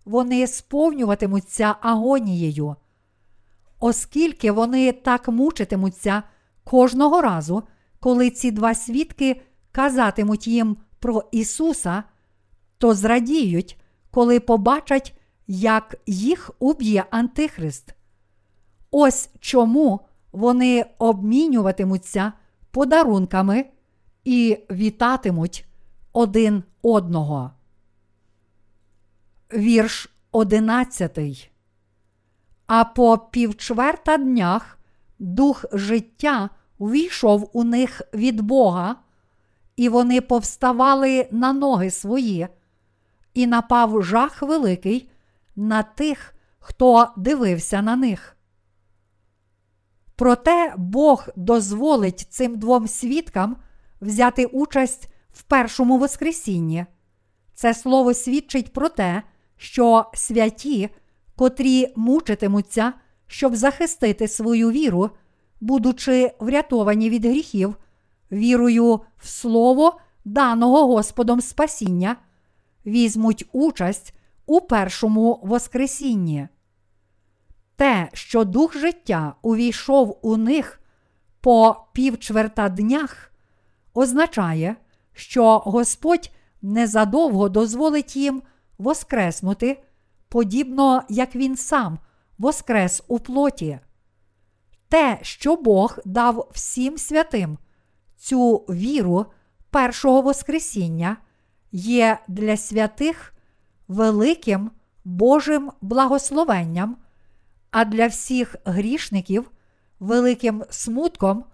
[0.06, 2.76] вони сповнюватимуться агонією.
[3.84, 6.24] Оскільки вони так мучитимуться
[6.64, 7.64] кожного разу,
[8.00, 9.42] коли ці два свідки
[9.72, 12.04] казатимуть їм про Ісуса,
[12.78, 17.96] то зрадіють, коли побачать, як їх уб'є Антихрист.
[18.92, 20.00] Ось чому
[20.32, 22.34] вони обмінюватимуться
[22.72, 23.66] подарунками
[24.24, 25.66] і вітатимуть
[26.14, 27.52] один одного.
[29.54, 31.51] Вірш одинадцятий.
[32.74, 34.78] А по півчверта днях
[35.20, 36.50] дух життя
[36.80, 38.96] війшов у них від Бога,
[39.76, 42.48] і вони повставали на ноги свої,
[43.34, 45.10] і напав жах великий
[45.56, 48.38] на тих, хто дивився на них.
[50.16, 53.58] Проте Бог дозволить цим двом свідкам
[54.02, 56.86] взяти участь в першому Воскресінні.
[57.54, 59.24] Це слово свідчить про те,
[59.58, 60.90] що святі,
[61.42, 62.94] котрі мучитимуться,
[63.28, 65.10] щоб захистити свою віру,
[65.62, 67.76] будучи врятовані від гріхів,
[68.32, 72.16] вірою в Слово, даного Господом Спасіння,
[72.86, 74.14] візьмуть участь
[74.46, 76.48] у першому Воскресінні.
[77.76, 80.82] Те, що дух життя увійшов у них
[81.40, 83.32] по півчверта днях,
[83.94, 84.76] означає,
[85.14, 86.32] що Господь
[86.62, 88.42] незадовго дозволить їм
[88.78, 89.84] воскреснути,
[90.32, 92.00] подібно як Він сам
[92.38, 93.80] воскрес у плоті.
[94.90, 97.58] Те, що Бог дав всім святим
[98.18, 99.26] цю віру
[99.70, 101.18] першого Воскресіння,
[101.72, 103.34] є для святих
[103.88, 104.72] великим
[105.04, 106.98] Божим благословенням,
[107.72, 109.52] а для всіх грішників
[110.00, 111.46] великим смутком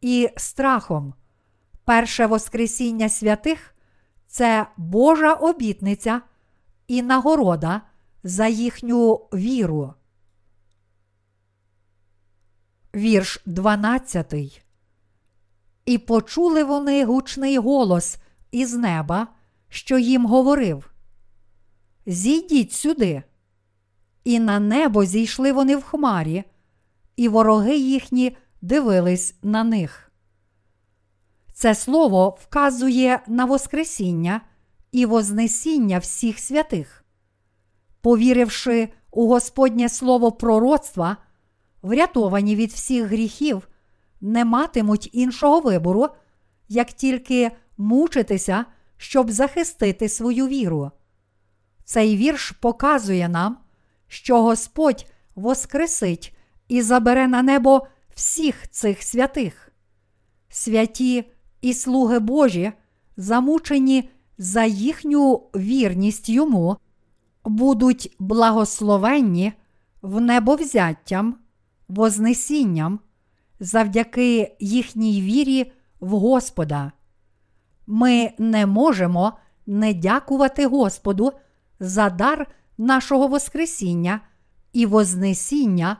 [0.00, 1.14] і страхом.
[1.84, 3.74] Перше Воскресіння святих
[4.26, 6.20] це Божа обітниця
[6.88, 7.80] і нагорода
[8.26, 9.94] за їхню віру.
[12.94, 14.34] Вірш 12.
[15.84, 18.16] І почули вони гучний голос
[18.50, 19.28] із неба,
[19.68, 20.90] що їм говорив:
[22.06, 23.22] Зійдіть сюди.
[24.24, 26.44] І на небо зійшли вони в хмарі,
[27.16, 30.12] і вороги їхні дивились на них.
[31.52, 34.40] Це слово вказує на Воскресіння
[34.92, 37.05] і Вознесіння всіх святих.
[38.06, 41.16] Повіривши у Господнє слово пророцтва,
[41.82, 43.68] врятовані від всіх гріхів,
[44.20, 46.08] не матимуть іншого вибору,
[46.68, 48.64] як тільки мучитися,
[48.96, 50.90] щоб захистити свою віру.
[51.84, 53.58] Цей вірш показує нам,
[54.08, 56.36] що Господь воскресить
[56.68, 59.72] і забере на небо всіх цих святих.
[60.48, 61.24] Святі
[61.60, 62.72] і слуги Божі,
[63.16, 66.76] замучені за їхню вірність йому,
[67.46, 69.52] будуть благословенні
[70.02, 71.34] небовзяттям,
[71.88, 73.00] вознесінням
[73.60, 76.92] завдяки їхній вірі в Господа.
[77.86, 79.32] Ми не можемо
[79.66, 81.32] не дякувати Господу
[81.80, 82.46] за дар
[82.78, 84.20] нашого Воскресіння
[84.72, 85.96] і Вознесіння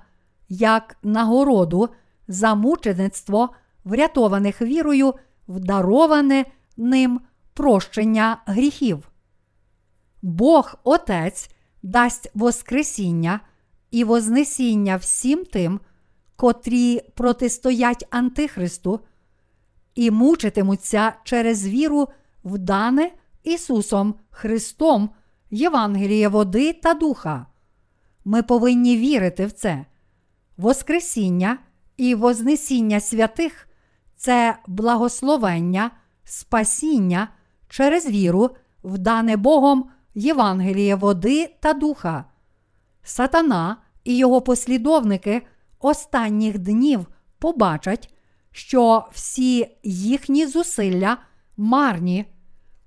[0.49, 1.88] як нагороду
[2.28, 3.49] за мучеництво,
[3.84, 5.14] врятованих вірою,
[5.49, 6.44] вдароване
[6.76, 7.20] ним
[7.55, 9.09] прощення гріхів.
[10.27, 11.51] Бог Отець
[11.83, 13.41] дасть Воскресіння
[13.91, 15.81] і Вознесіння всім тим,
[16.37, 19.01] котрі протистоять Антихристу
[19.95, 22.09] і мучитимуться через віру
[22.45, 23.11] в дане
[23.45, 25.11] Ісусом Христом
[25.51, 27.47] Євангеліє води та духа.
[28.24, 29.85] Ми повинні вірити в це.
[30.57, 31.59] Воскресіння
[31.97, 33.68] і Вознесіння святих
[34.16, 35.91] це благословення,
[36.24, 37.29] спасіння
[37.68, 38.51] через віру
[38.85, 42.24] в дане Богом Євангеліє води та духа.
[43.02, 45.42] Сатана і його послідовники
[45.78, 47.06] останніх днів
[47.38, 48.14] побачать,
[48.50, 51.18] що всі їхні зусилля
[51.56, 52.24] марні,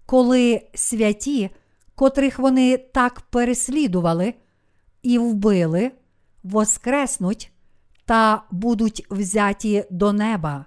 [0.05, 1.49] коли святі,
[1.95, 4.33] котрих вони так переслідували
[5.01, 5.91] і вбили,
[6.43, 7.51] воскреснуть
[8.05, 10.65] та будуть взяті до неба.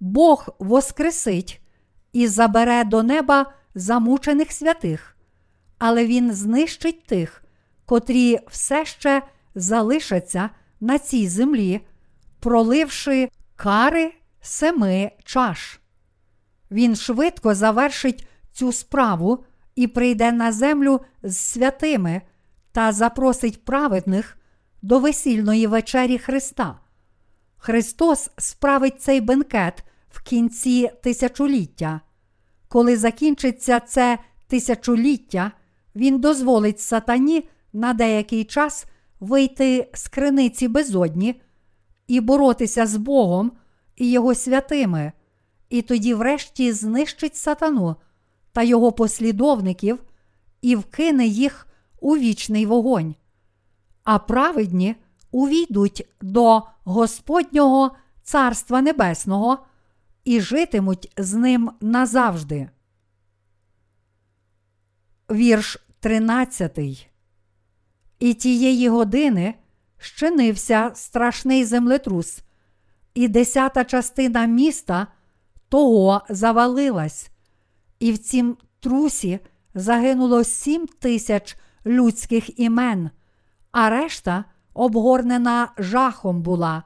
[0.00, 1.60] Бог воскресить
[2.12, 5.16] і забере до неба замучених святих,
[5.80, 7.44] але Він знищить тих,
[7.86, 9.22] котрі все ще
[9.54, 10.50] залишаться
[10.80, 11.80] на цій землі,
[12.40, 15.80] проливши кари семи чаш.
[16.70, 22.22] Він швидко завершить цю справу і прийде на землю з святими
[22.72, 24.38] та запросить праведних
[24.82, 26.80] до весільної вечері Христа.
[27.56, 32.00] Христос справить цей бенкет в кінці тисячоліття.
[32.68, 35.52] Коли закінчиться це тисячоліття,
[35.94, 38.86] Він дозволить сатані на деякий час
[39.20, 41.40] вийти з криниці безодні
[42.08, 43.52] і боротися з Богом
[43.96, 45.12] і Його святими,
[45.68, 47.96] і тоді, врешті, знищить сатану
[48.52, 49.98] та його послідовників
[50.62, 51.66] і вкине їх
[52.00, 53.14] у вічний вогонь.
[54.04, 54.96] А праведні
[55.30, 57.90] увійдуть до Господнього
[58.22, 59.58] Царства Небесного
[60.24, 62.68] і житимуть з ним назавжди.
[65.30, 66.78] Вірш 13
[68.18, 69.54] і тієї години
[69.98, 72.40] щинився страшний землетрус,
[73.14, 75.06] і десята частина міста
[75.68, 77.30] того завалилась,
[77.98, 79.40] і в цім трусі
[79.74, 81.56] загинуло сім тисяч
[81.86, 83.10] людських імен,
[83.72, 86.82] а решта обгорнена жахом була,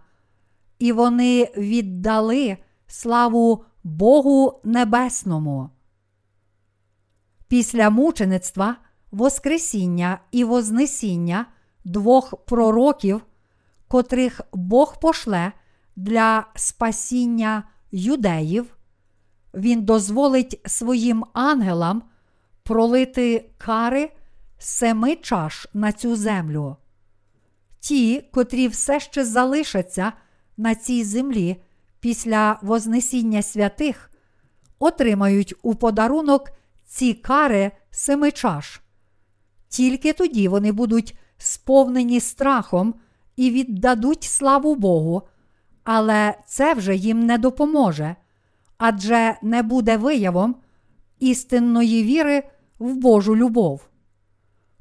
[0.79, 5.71] і вони віддали славу Богу Небесному.
[7.55, 8.77] Після мучеництва
[9.11, 11.47] Воскресіння і Вознесіння
[11.85, 13.21] двох пророків,
[13.89, 15.53] котрих Бог пошле
[15.97, 18.77] для спасіння юдеїв,
[19.55, 22.03] Він дозволить своїм ангелам
[22.63, 24.11] пролити кари
[24.59, 26.77] семи чаш на цю землю.
[27.81, 30.13] Ті, котрі все ще залишаться
[30.57, 31.63] на цій землі
[32.01, 34.11] після Вознесіння святих,
[34.79, 36.51] отримають у подарунок
[36.95, 38.81] ці кари семи чаш.
[39.69, 42.95] Тільки тоді вони будуть сповнені страхом
[43.37, 45.23] і віддадуть славу Богу,
[45.85, 48.17] але це вже їм не допоможе,
[48.79, 50.57] адже не буде виявом
[51.19, 52.43] істинної віри
[52.79, 53.89] в Божу любов.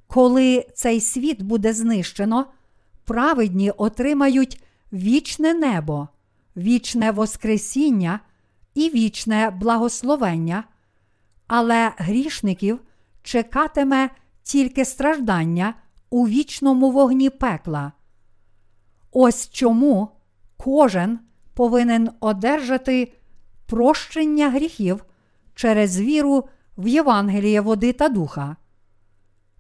[0.07, 2.45] Коли цей світ буде знищено,
[3.05, 6.07] праведні отримають вічне небо,
[6.57, 8.19] вічне Воскресіння
[8.73, 10.63] і вічне благословення,
[11.47, 12.79] але грішників
[13.23, 14.09] чекатиме
[14.43, 15.73] тільки страждання
[16.09, 17.91] у вічному вогні пекла.
[19.11, 20.09] Ось чому
[20.57, 21.19] кожен
[21.53, 23.13] повинен одержати
[23.65, 25.05] прощення гріхів
[25.55, 26.43] через віру
[26.77, 28.55] в Євангеліє води та духа.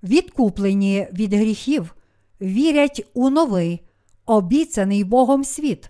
[0.03, 1.95] Відкуплені від гріхів
[2.41, 3.85] вірять у новий,
[4.25, 5.89] обіцяний Богом світ,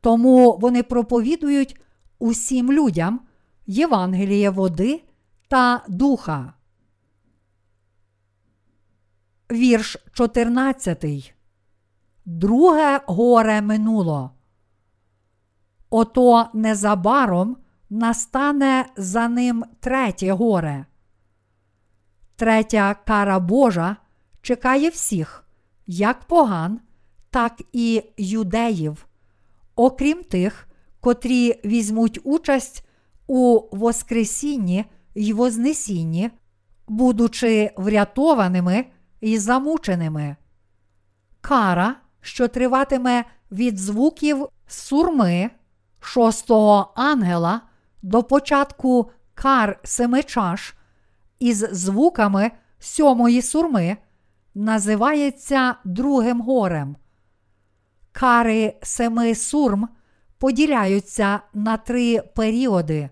[0.00, 1.76] тому вони проповідують
[2.18, 3.20] усім людям
[3.66, 5.02] Євангеліє води
[5.54, 6.52] та духа.
[9.52, 11.34] Вірш 14.
[12.24, 14.30] Друге горе минуло.
[15.90, 17.56] Ото незабаром
[17.90, 20.86] настане за ним третє горе.
[22.36, 23.96] Третя кара Божа
[24.42, 25.44] чекає всіх,
[25.86, 26.80] як поган,
[27.30, 29.06] так і юдеїв,
[29.76, 30.68] окрім тих,
[31.00, 32.88] котрі візьмуть участь
[33.26, 34.84] у Воскресінні
[35.14, 36.30] й Вознесінні,
[36.88, 38.84] будучи врятованими
[39.20, 40.36] і замученими.
[41.40, 45.50] Кара, що триватиме від звуків сурми
[46.00, 47.60] шостого ангела
[48.02, 50.74] до початку кар семи чаш
[51.38, 53.96] із звуками сьомої сурми,
[54.54, 56.96] називається другим горем.
[58.12, 59.88] Кари семи сурм
[60.38, 63.10] поділяються на три періоди: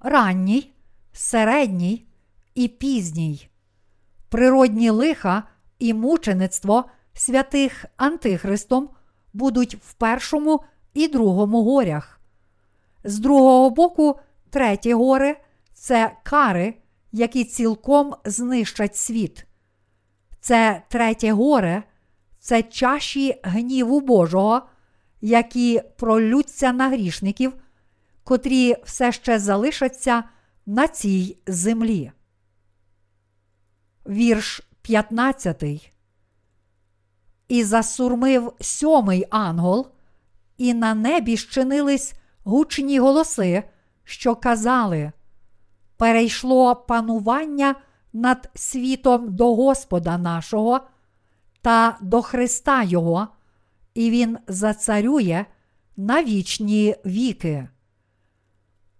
[0.00, 0.73] ранній,
[1.16, 2.06] середній
[2.54, 3.48] і пізній.
[4.28, 5.42] Природні лиха
[5.78, 6.84] і мучеництво
[7.14, 8.88] святих Антихристом
[9.32, 12.20] будуть в першому і другому горях.
[13.04, 14.18] З другого боку,
[14.50, 15.40] третє горе
[15.74, 16.74] це кари,
[17.12, 19.46] які цілком знищать світ.
[20.40, 21.82] Це третє горе,
[22.38, 24.62] це чаші гніву Божого,
[25.20, 27.52] які пролються на грішників,
[28.24, 30.24] котрі все ще залишаться
[30.66, 32.12] на цій землі.
[34.06, 35.92] Вірш 15.
[37.48, 39.90] І засурмив сьомий ангел,
[40.56, 43.62] і на небі щинились гучні голоси,
[44.04, 45.12] що казали:
[45.96, 47.74] Перейшло панування
[48.12, 50.80] над світом до Господа нашого
[51.62, 53.28] та до Христа Його,
[53.94, 55.44] і Він зацарює
[55.96, 57.68] на вічні віки.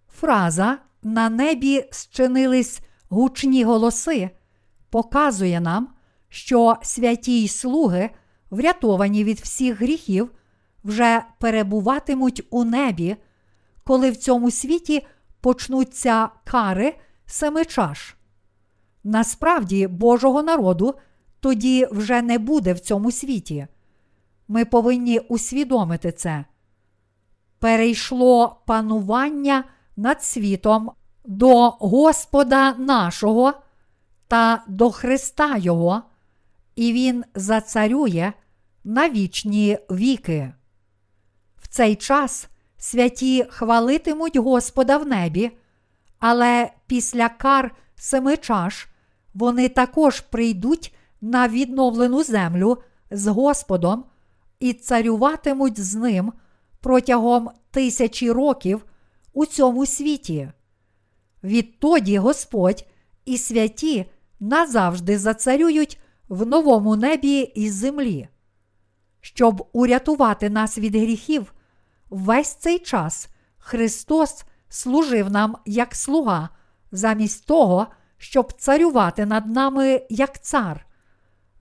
[0.09, 4.29] Фраза на небі зчинились гучні голоси
[4.89, 5.89] показує нам,
[6.29, 8.09] що святі й слуги,
[8.49, 10.31] врятовані від всіх гріхів,
[10.83, 13.15] вже перебуватимуть у небі,
[13.83, 15.07] коли в цьому світі
[15.41, 16.95] почнуться кари
[17.25, 18.15] семи чаш.
[19.03, 20.95] Насправді, Божого народу
[21.39, 23.67] тоді вже не буде в цьому світі.
[24.47, 26.45] Ми повинні усвідомити це.
[27.59, 29.63] Перейшло панування
[29.95, 30.91] над світом
[31.25, 33.53] до Господа нашого
[34.27, 36.01] та до Христа Його,
[36.75, 38.33] і Він зацарює
[38.83, 40.53] на вічні віки.
[41.57, 45.51] В цей час святі хвалитимуть Господа в небі,
[46.19, 48.87] але після кар семи чаш
[49.33, 52.77] вони також прийдуть на відновлену землю
[53.11, 54.05] з Господом
[54.59, 56.33] і царюватимуть з ним
[56.79, 58.85] протягом тисячі років
[59.35, 60.51] у цьому світі.
[61.43, 62.85] Відтоді Господь
[63.25, 64.05] і святі
[64.39, 68.27] назавжди зацарюють в новому небі і землі.
[69.21, 71.53] Щоб урятувати нас від гріхів,
[72.09, 76.49] весь цей час Христос служив нам як слуга,
[76.91, 80.85] замість того, щоб царювати над нами як цар.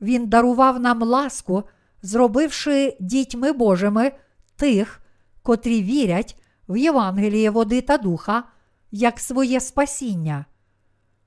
[0.01, 1.63] Він дарував нам ласку,
[2.03, 4.13] зробивши дітьми Божими
[4.57, 5.01] тих,
[5.43, 6.37] котрі вірять
[6.69, 8.45] в Євангеліє води та духа,
[8.91, 10.45] як своє спасіння.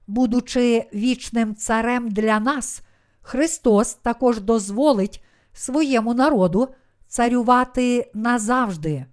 [0.08, 2.82] Будучи вічним царем для нас,
[3.22, 5.24] Христос також дозволить
[5.54, 6.68] своєму народу
[7.08, 9.06] царювати назавжди.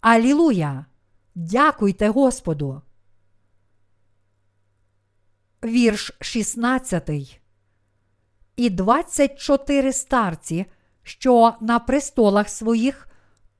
[0.00, 0.84] Алілуя!
[1.34, 2.82] Дякуйте Господу!
[5.64, 7.10] Вірш 16.
[8.56, 10.66] І 24 старці,
[11.02, 13.08] що на престолах своїх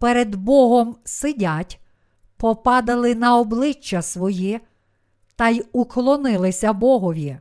[0.03, 1.79] перед Богом сидять,
[2.37, 4.61] попадали на обличчя свої
[5.37, 7.39] та й уклонилися Богові.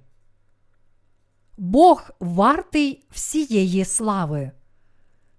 [1.58, 4.52] Бог вартий всієї слави.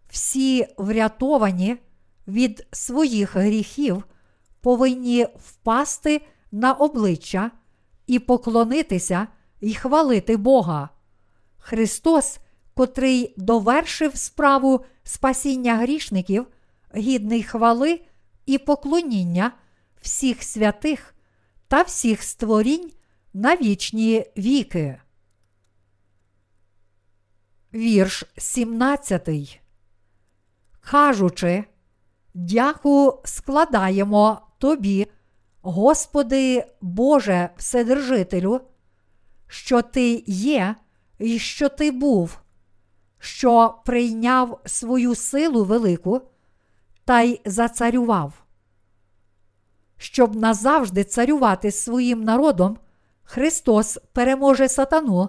[0.09, 1.77] Всі врятовані
[2.29, 4.05] від своїх гріхів
[4.61, 7.51] повинні впасти на обличчя
[8.07, 9.27] і поклонитися
[9.61, 10.89] і хвалити Бога.
[11.59, 12.39] Христос,
[12.75, 16.47] котрий довершив справу спасіння грішників,
[16.97, 18.01] гідний хвали
[18.47, 19.53] і поклоніння
[20.01, 21.15] всіх святих
[21.69, 22.93] та всіх створінь
[23.35, 25.01] на вічні віки.
[27.75, 29.61] Вірш 17.
[30.81, 31.65] Кажучи,
[32.35, 35.07] дяку складаємо Тобі,
[35.63, 38.61] Господи Боже Вседержителю,
[39.47, 40.77] що Ти є
[41.19, 42.39] і що Ти був,
[43.19, 46.21] що прийняв свою силу велику
[47.13, 48.33] та й зацарював.
[49.97, 52.79] Щоб назавжди царювати своїм народом,
[53.23, 55.29] Христос переможе сатану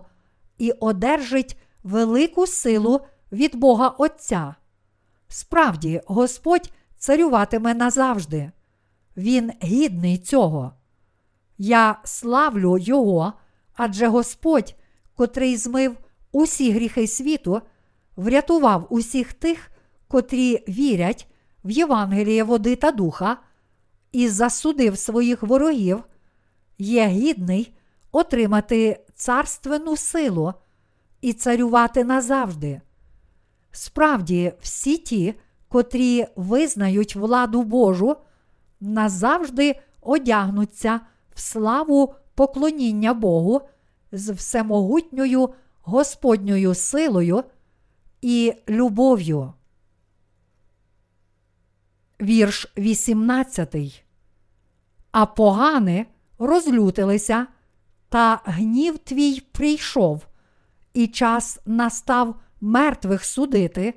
[0.58, 4.56] і одержить велику силу від Бога Отця.
[5.28, 8.52] Справді, Господь царюватиме назавжди.
[9.18, 10.74] Він гідний цього.
[11.58, 13.34] Я славлю Його,
[13.76, 14.76] адже Господь,
[15.16, 15.98] котрий змив
[16.32, 17.62] усі гріхи світу,
[18.16, 19.72] врятував усіх тих,
[20.08, 21.28] котрі вірять
[21.64, 23.38] в Євангеліє води та духа,
[24.12, 26.04] і засудив своїх ворогів,
[26.78, 27.74] є гідний
[28.12, 30.54] отримати царственну силу
[31.22, 32.82] і царювати назавжди.
[33.72, 35.34] Справді, всі ті,
[35.70, 38.16] котрі визнають владу Божу,
[38.82, 41.00] назавжди одягнуться
[41.36, 43.62] в славу поклоніння Богу
[44.12, 45.50] з всемогутньою
[45.82, 47.44] Господньою силою
[48.22, 49.54] і любов'ю.
[52.24, 54.04] Вірш 18.
[55.12, 56.06] А погани
[56.40, 57.48] розлютилися,
[58.10, 60.28] та гнів твій прийшов,
[60.94, 63.94] і час настав мертвих судити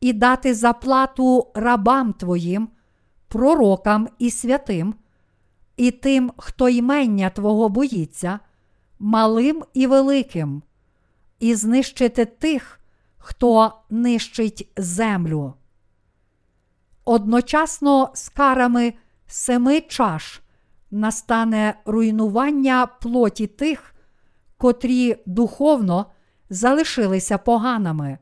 [0.00, 2.68] і дати заплату рабам твоїм,
[3.28, 4.94] пророкам і святим,
[5.76, 8.40] і тим, хто ймення Твого боїться,
[8.98, 10.62] малим і великим,
[11.40, 12.80] і знищити тих,
[13.18, 15.54] хто нищить землю.
[17.08, 18.94] Одночасно з карами
[19.26, 20.40] семи чаш
[20.90, 23.94] настане руйнування плоті тих,
[24.58, 26.06] котрі духовно
[26.50, 28.18] залишилися поганими.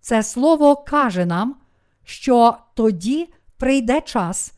[0.00, 1.56] Це слово каже нам,
[2.04, 4.52] що тоді прийде час,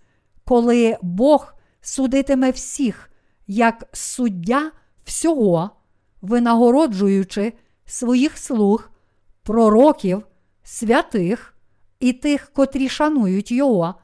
[0.44, 3.11] коли Бог судитиме всіх
[3.46, 4.70] як суддя
[5.05, 5.70] всього,
[6.22, 7.52] винагороджуючи
[7.86, 8.90] своїх слуг,
[9.42, 10.26] пророків,
[10.62, 11.53] святих
[12.05, 13.94] і тих, котрі шанують Його,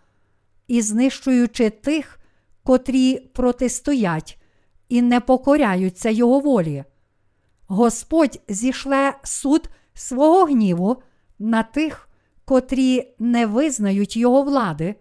[0.68, 2.20] і знищуючи тих,
[2.62, 4.38] котрі протистоять
[4.88, 6.84] і не покоряються Його волі.
[7.66, 11.02] Господь зішле суд свого гніву
[11.38, 12.08] на тих,
[12.44, 14.94] котрі не визнають Його влади,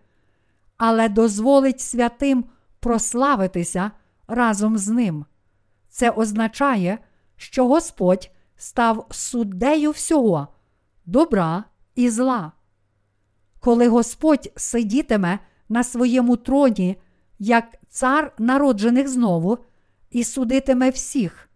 [0.78, 2.46] але дозволить святим
[2.80, 3.92] прославитися
[4.28, 5.26] разом з ним.
[5.90, 6.98] Це означає,
[7.36, 10.48] що Господь став суддею всього,
[11.06, 11.64] добра
[11.96, 12.52] і зла.
[13.60, 15.40] Коли Господь сидітиме
[15.70, 16.96] на своєму троні,
[17.40, 19.58] як цар народжених знову,
[20.12, 21.50] і судитиме всіх,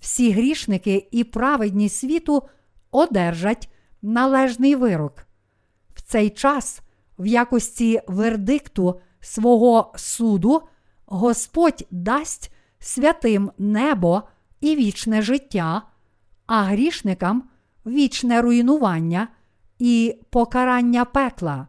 [0.00, 2.42] всі грішники і праведні світу
[2.90, 3.70] одержать
[4.02, 5.26] належний вирок.
[5.94, 6.80] В цей час,
[7.18, 10.62] в якості вердикту свого суду,
[11.06, 14.22] Господь дасть святим небо
[14.60, 15.82] і вічне життя,
[16.46, 17.48] а грішникам
[17.86, 19.28] вічне руйнування
[19.78, 21.66] і покарання пекла.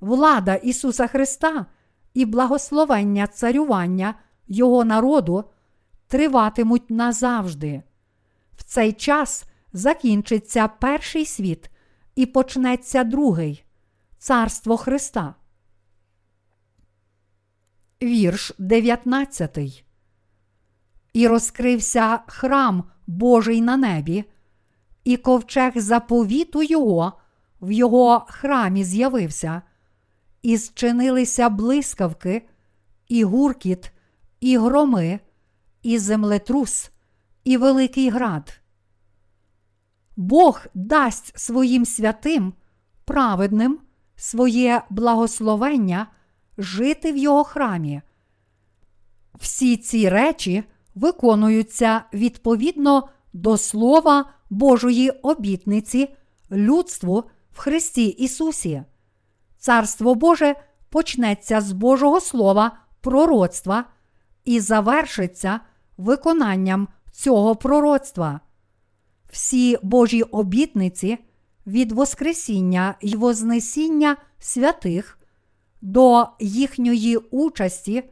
[0.00, 1.66] Влада Ісуса Христа
[2.14, 4.14] і благословення царювання
[4.48, 5.44] Його народу
[6.06, 7.82] триватимуть назавжди.
[8.56, 11.70] В цей час закінчиться перший світ
[12.14, 13.64] і почнеться другий
[14.18, 15.34] Царство Христа.
[18.02, 19.84] Вірш 19.
[21.12, 24.24] І розкрився храм Божий на небі,
[25.06, 27.12] і ковчег заповіту Його
[27.60, 29.62] в його храмі з'явився,
[30.42, 32.48] і зчинилися блискавки,
[33.08, 33.92] і гуркіт,
[34.40, 35.20] і громи,
[35.82, 36.90] і землетрус,
[37.44, 38.60] і великий град.
[40.16, 42.52] Бог дасть своїм святим,
[43.04, 43.78] праведним,
[44.16, 46.06] своє благословення
[46.58, 48.02] жити в його храмі.
[49.34, 56.08] Всі ці речі виконуються відповідно до Слова Божої обітниці
[56.50, 58.82] людству в Христі Ісусі.
[59.58, 60.54] Царство Боже
[60.90, 63.84] почнеться з Божого Слова пророцтва
[64.44, 65.60] і завершиться
[65.96, 68.40] виконанням цього пророцтва.
[69.30, 71.18] Всі Божі обітниці
[71.66, 75.18] від Воскресіння й Вознесіння святих
[75.80, 78.02] до їхньої участі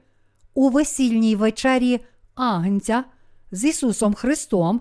[0.54, 2.00] у весільній вечері
[2.34, 3.04] Агнця
[3.50, 4.80] з Ісусом Христом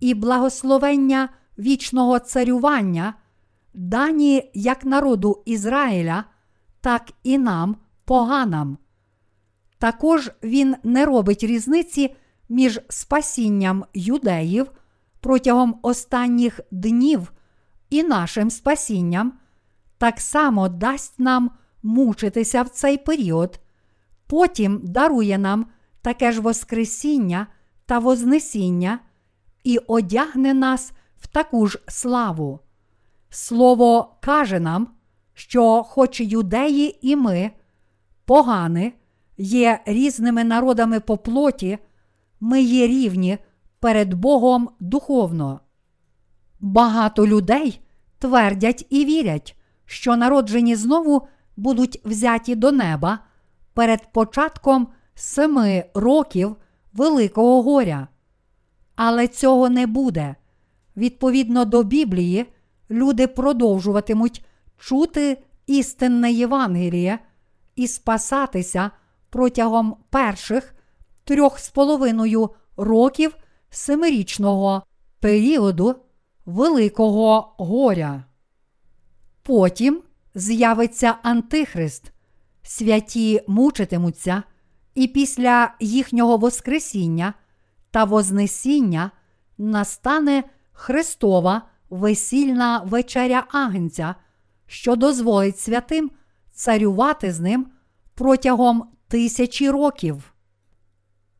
[0.00, 1.28] і благословення
[1.58, 3.14] вічного царювання,
[3.74, 6.24] дані як народу Ізраїля,
[6.80, 8.78] так і нам, поганам.
[9.78, 12.14] Також він не робить різниці
[12.48, 14.70] між спасінням юдеїв
[15.20, 17.32] протягом останніх днів
[17.90, 19.32] і нашим спасінням,
[19.98, 21.50] так само дасть нам
[21.82, 23.60] мучитися в цей період,
[24.26, 25.66] потім дарує нам
[26.02, 27.46] таке ж Воскресіння
[27.86, 28.98] та Вознесіння
[29.68, 32.60] і одягне нас в таку ж славу.
[33.30, 34.88] Слово каже нам,
[35.34, 37.50] що, хоч юдеї і ми,
[38.24, 38.92] погани,
[39.38, 41.78] є різними народами по плоті,
[42.40, 43.38] ми є рівні
[43.80, 45.60] перед Богом духовно.
[46.60, 47.80] Багато людей
[48.18, 53.18] твердять і вірять, що народжені знову будуть взяті до неба
[53.74, 56.56] перед початком семи років
[56.92, 58.08] Великого горя.
[59.00, 60.34] Але цього не буде.
[60.96, 62.46] Відповідно до Біблії,
[62.90, 64.44] люди продовжуватимуть
[64.78, 67.18] чути істинне Євангеліє
[67.76, 68.90] і спасатися
[69.30, 70.74] протягом перших
[71.24, 73.36] трьох з половиною років
[73.70, 74.82] семирічного
[75.20, 75.96] періоду
[76.46, 78.24] Великого горя.
[79.42, 80.02] Потім
[80.34, 82.12] з'явиться Антихрист,
[82.62, 84.42] святі мучитимуться,
[84.94, 87.34] і після їхнього Воскресіння
[87.90, 89.10] та Вознесіння
[89.58, 94.14] настане Христова весільна вечеря Агнця,
[94.66, 96.10] що дозволить святим
[96.52, 97.66] царювати з ним
[98.14, 100.34] протягом тисячі років.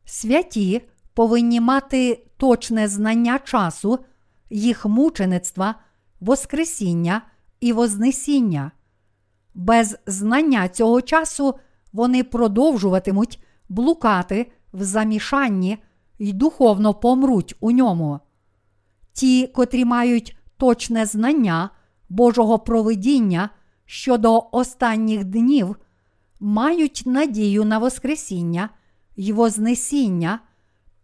[0.05, 0.81] Святі
[1.13, 3.99] повинні мати точне знання часу,
[4.49, 5.75] їх мучеництва,
[6.19, 7.21] Воскресіння
[7.59, 8.71] і Вознесіння.
[9.53, 11.55] Без знання цього часу
[11.93, 15.77] вони продовжуватимуть блукати в замішанні
[16.19, 18.19] й духовно помруть у ньому.
[19.13, 21.69] Ті, котрі мають точне знання
[22.09, 23.49] Божого провидіння
[23.85, 25.75] щодо останніх днів,
[26.39, 28.69] мають надію на Воскресіння
[29.15, 30.39] й Вознесіння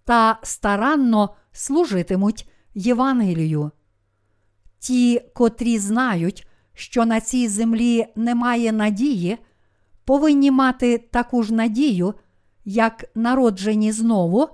[0.04, 3.72] та старанно служитимуть Євангелію.
[4.80, 9.38] Ті, котрі знають, що на цій землі немає надії,
[10.06, 12.14] повинні мати таку ж надію,
[12.66, 14.48] як народжені знову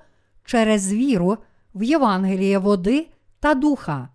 [0.51, 1.37] через віру
[1.75, 3.07] в Євангеліє води
[3.39, 4.09] та духа.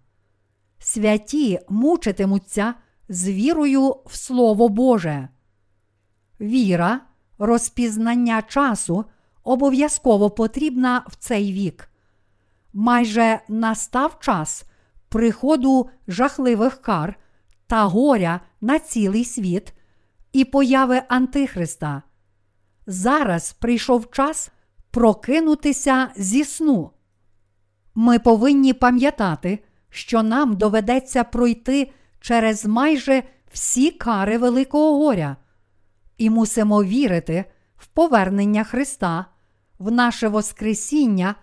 [0.78, 2.74] Святі мучитимуться
[3.08, 5.28] з вірою в Слово Боже.
[6.40, 7.00] Віра,
[7.38, 9.04] розпізнання часу
[9.44, 11.90] обов'язково потрібна в цей вік.
[12.72, 14.64] Майже настав час
[15.08, 17.18] приходу жахливих кар
[17.66, 19.72] та горя на цілий світ
[20.32, 22.02] і появи Антихриста.
[22.86, 24.50] Зараз прийшов час
[24.96, 26.90] прокинутися зі сну.
[27.94, 29.58] Ми повинні пам'ятати,
[29.90, 33.22] що нам доведеться пройти через майже
[33.52, 35.36] всі кари Великого горя,
[36.18, 37.44] і мусимо вірити
[37.76, 39.26] в повернення Христа,
[39.78, 41.34] в наше Воскресіння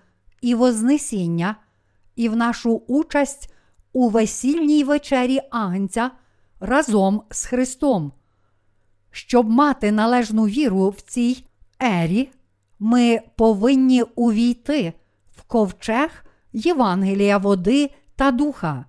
[0.42, 1.56] і Вознесіння,
[2.16, 3.54] і в нашу участь
[3.92, 6.12] у весільній вечері Агнця
[6.60, 8.12] разом з Христом.
[9.12, 11.46] Щоб мати належну віру в цій
[11.80, 12.30] ері,
[12.84, 14.94] ми повинні увійти
[15.32, 18.86] в ковчег Євангелія води та духа.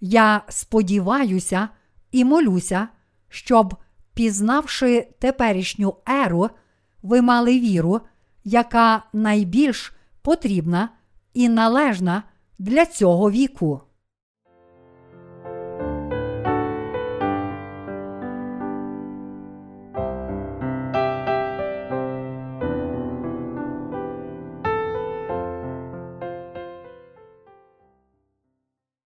[0.00, 1.68] Я сподіваюся
[2.12, 2.88] і молюся,
[3.28, 3.76] щоб,
[4.14, 6.50] пізнавши теперішню еру,
[7.02, 8.00] ви мали віру,
[8.44, 9.92] яка найбільш
[10.22, 10.88] потрібна
[11.34, 12.22] і належна
[12.58, 13.80] для цього віку.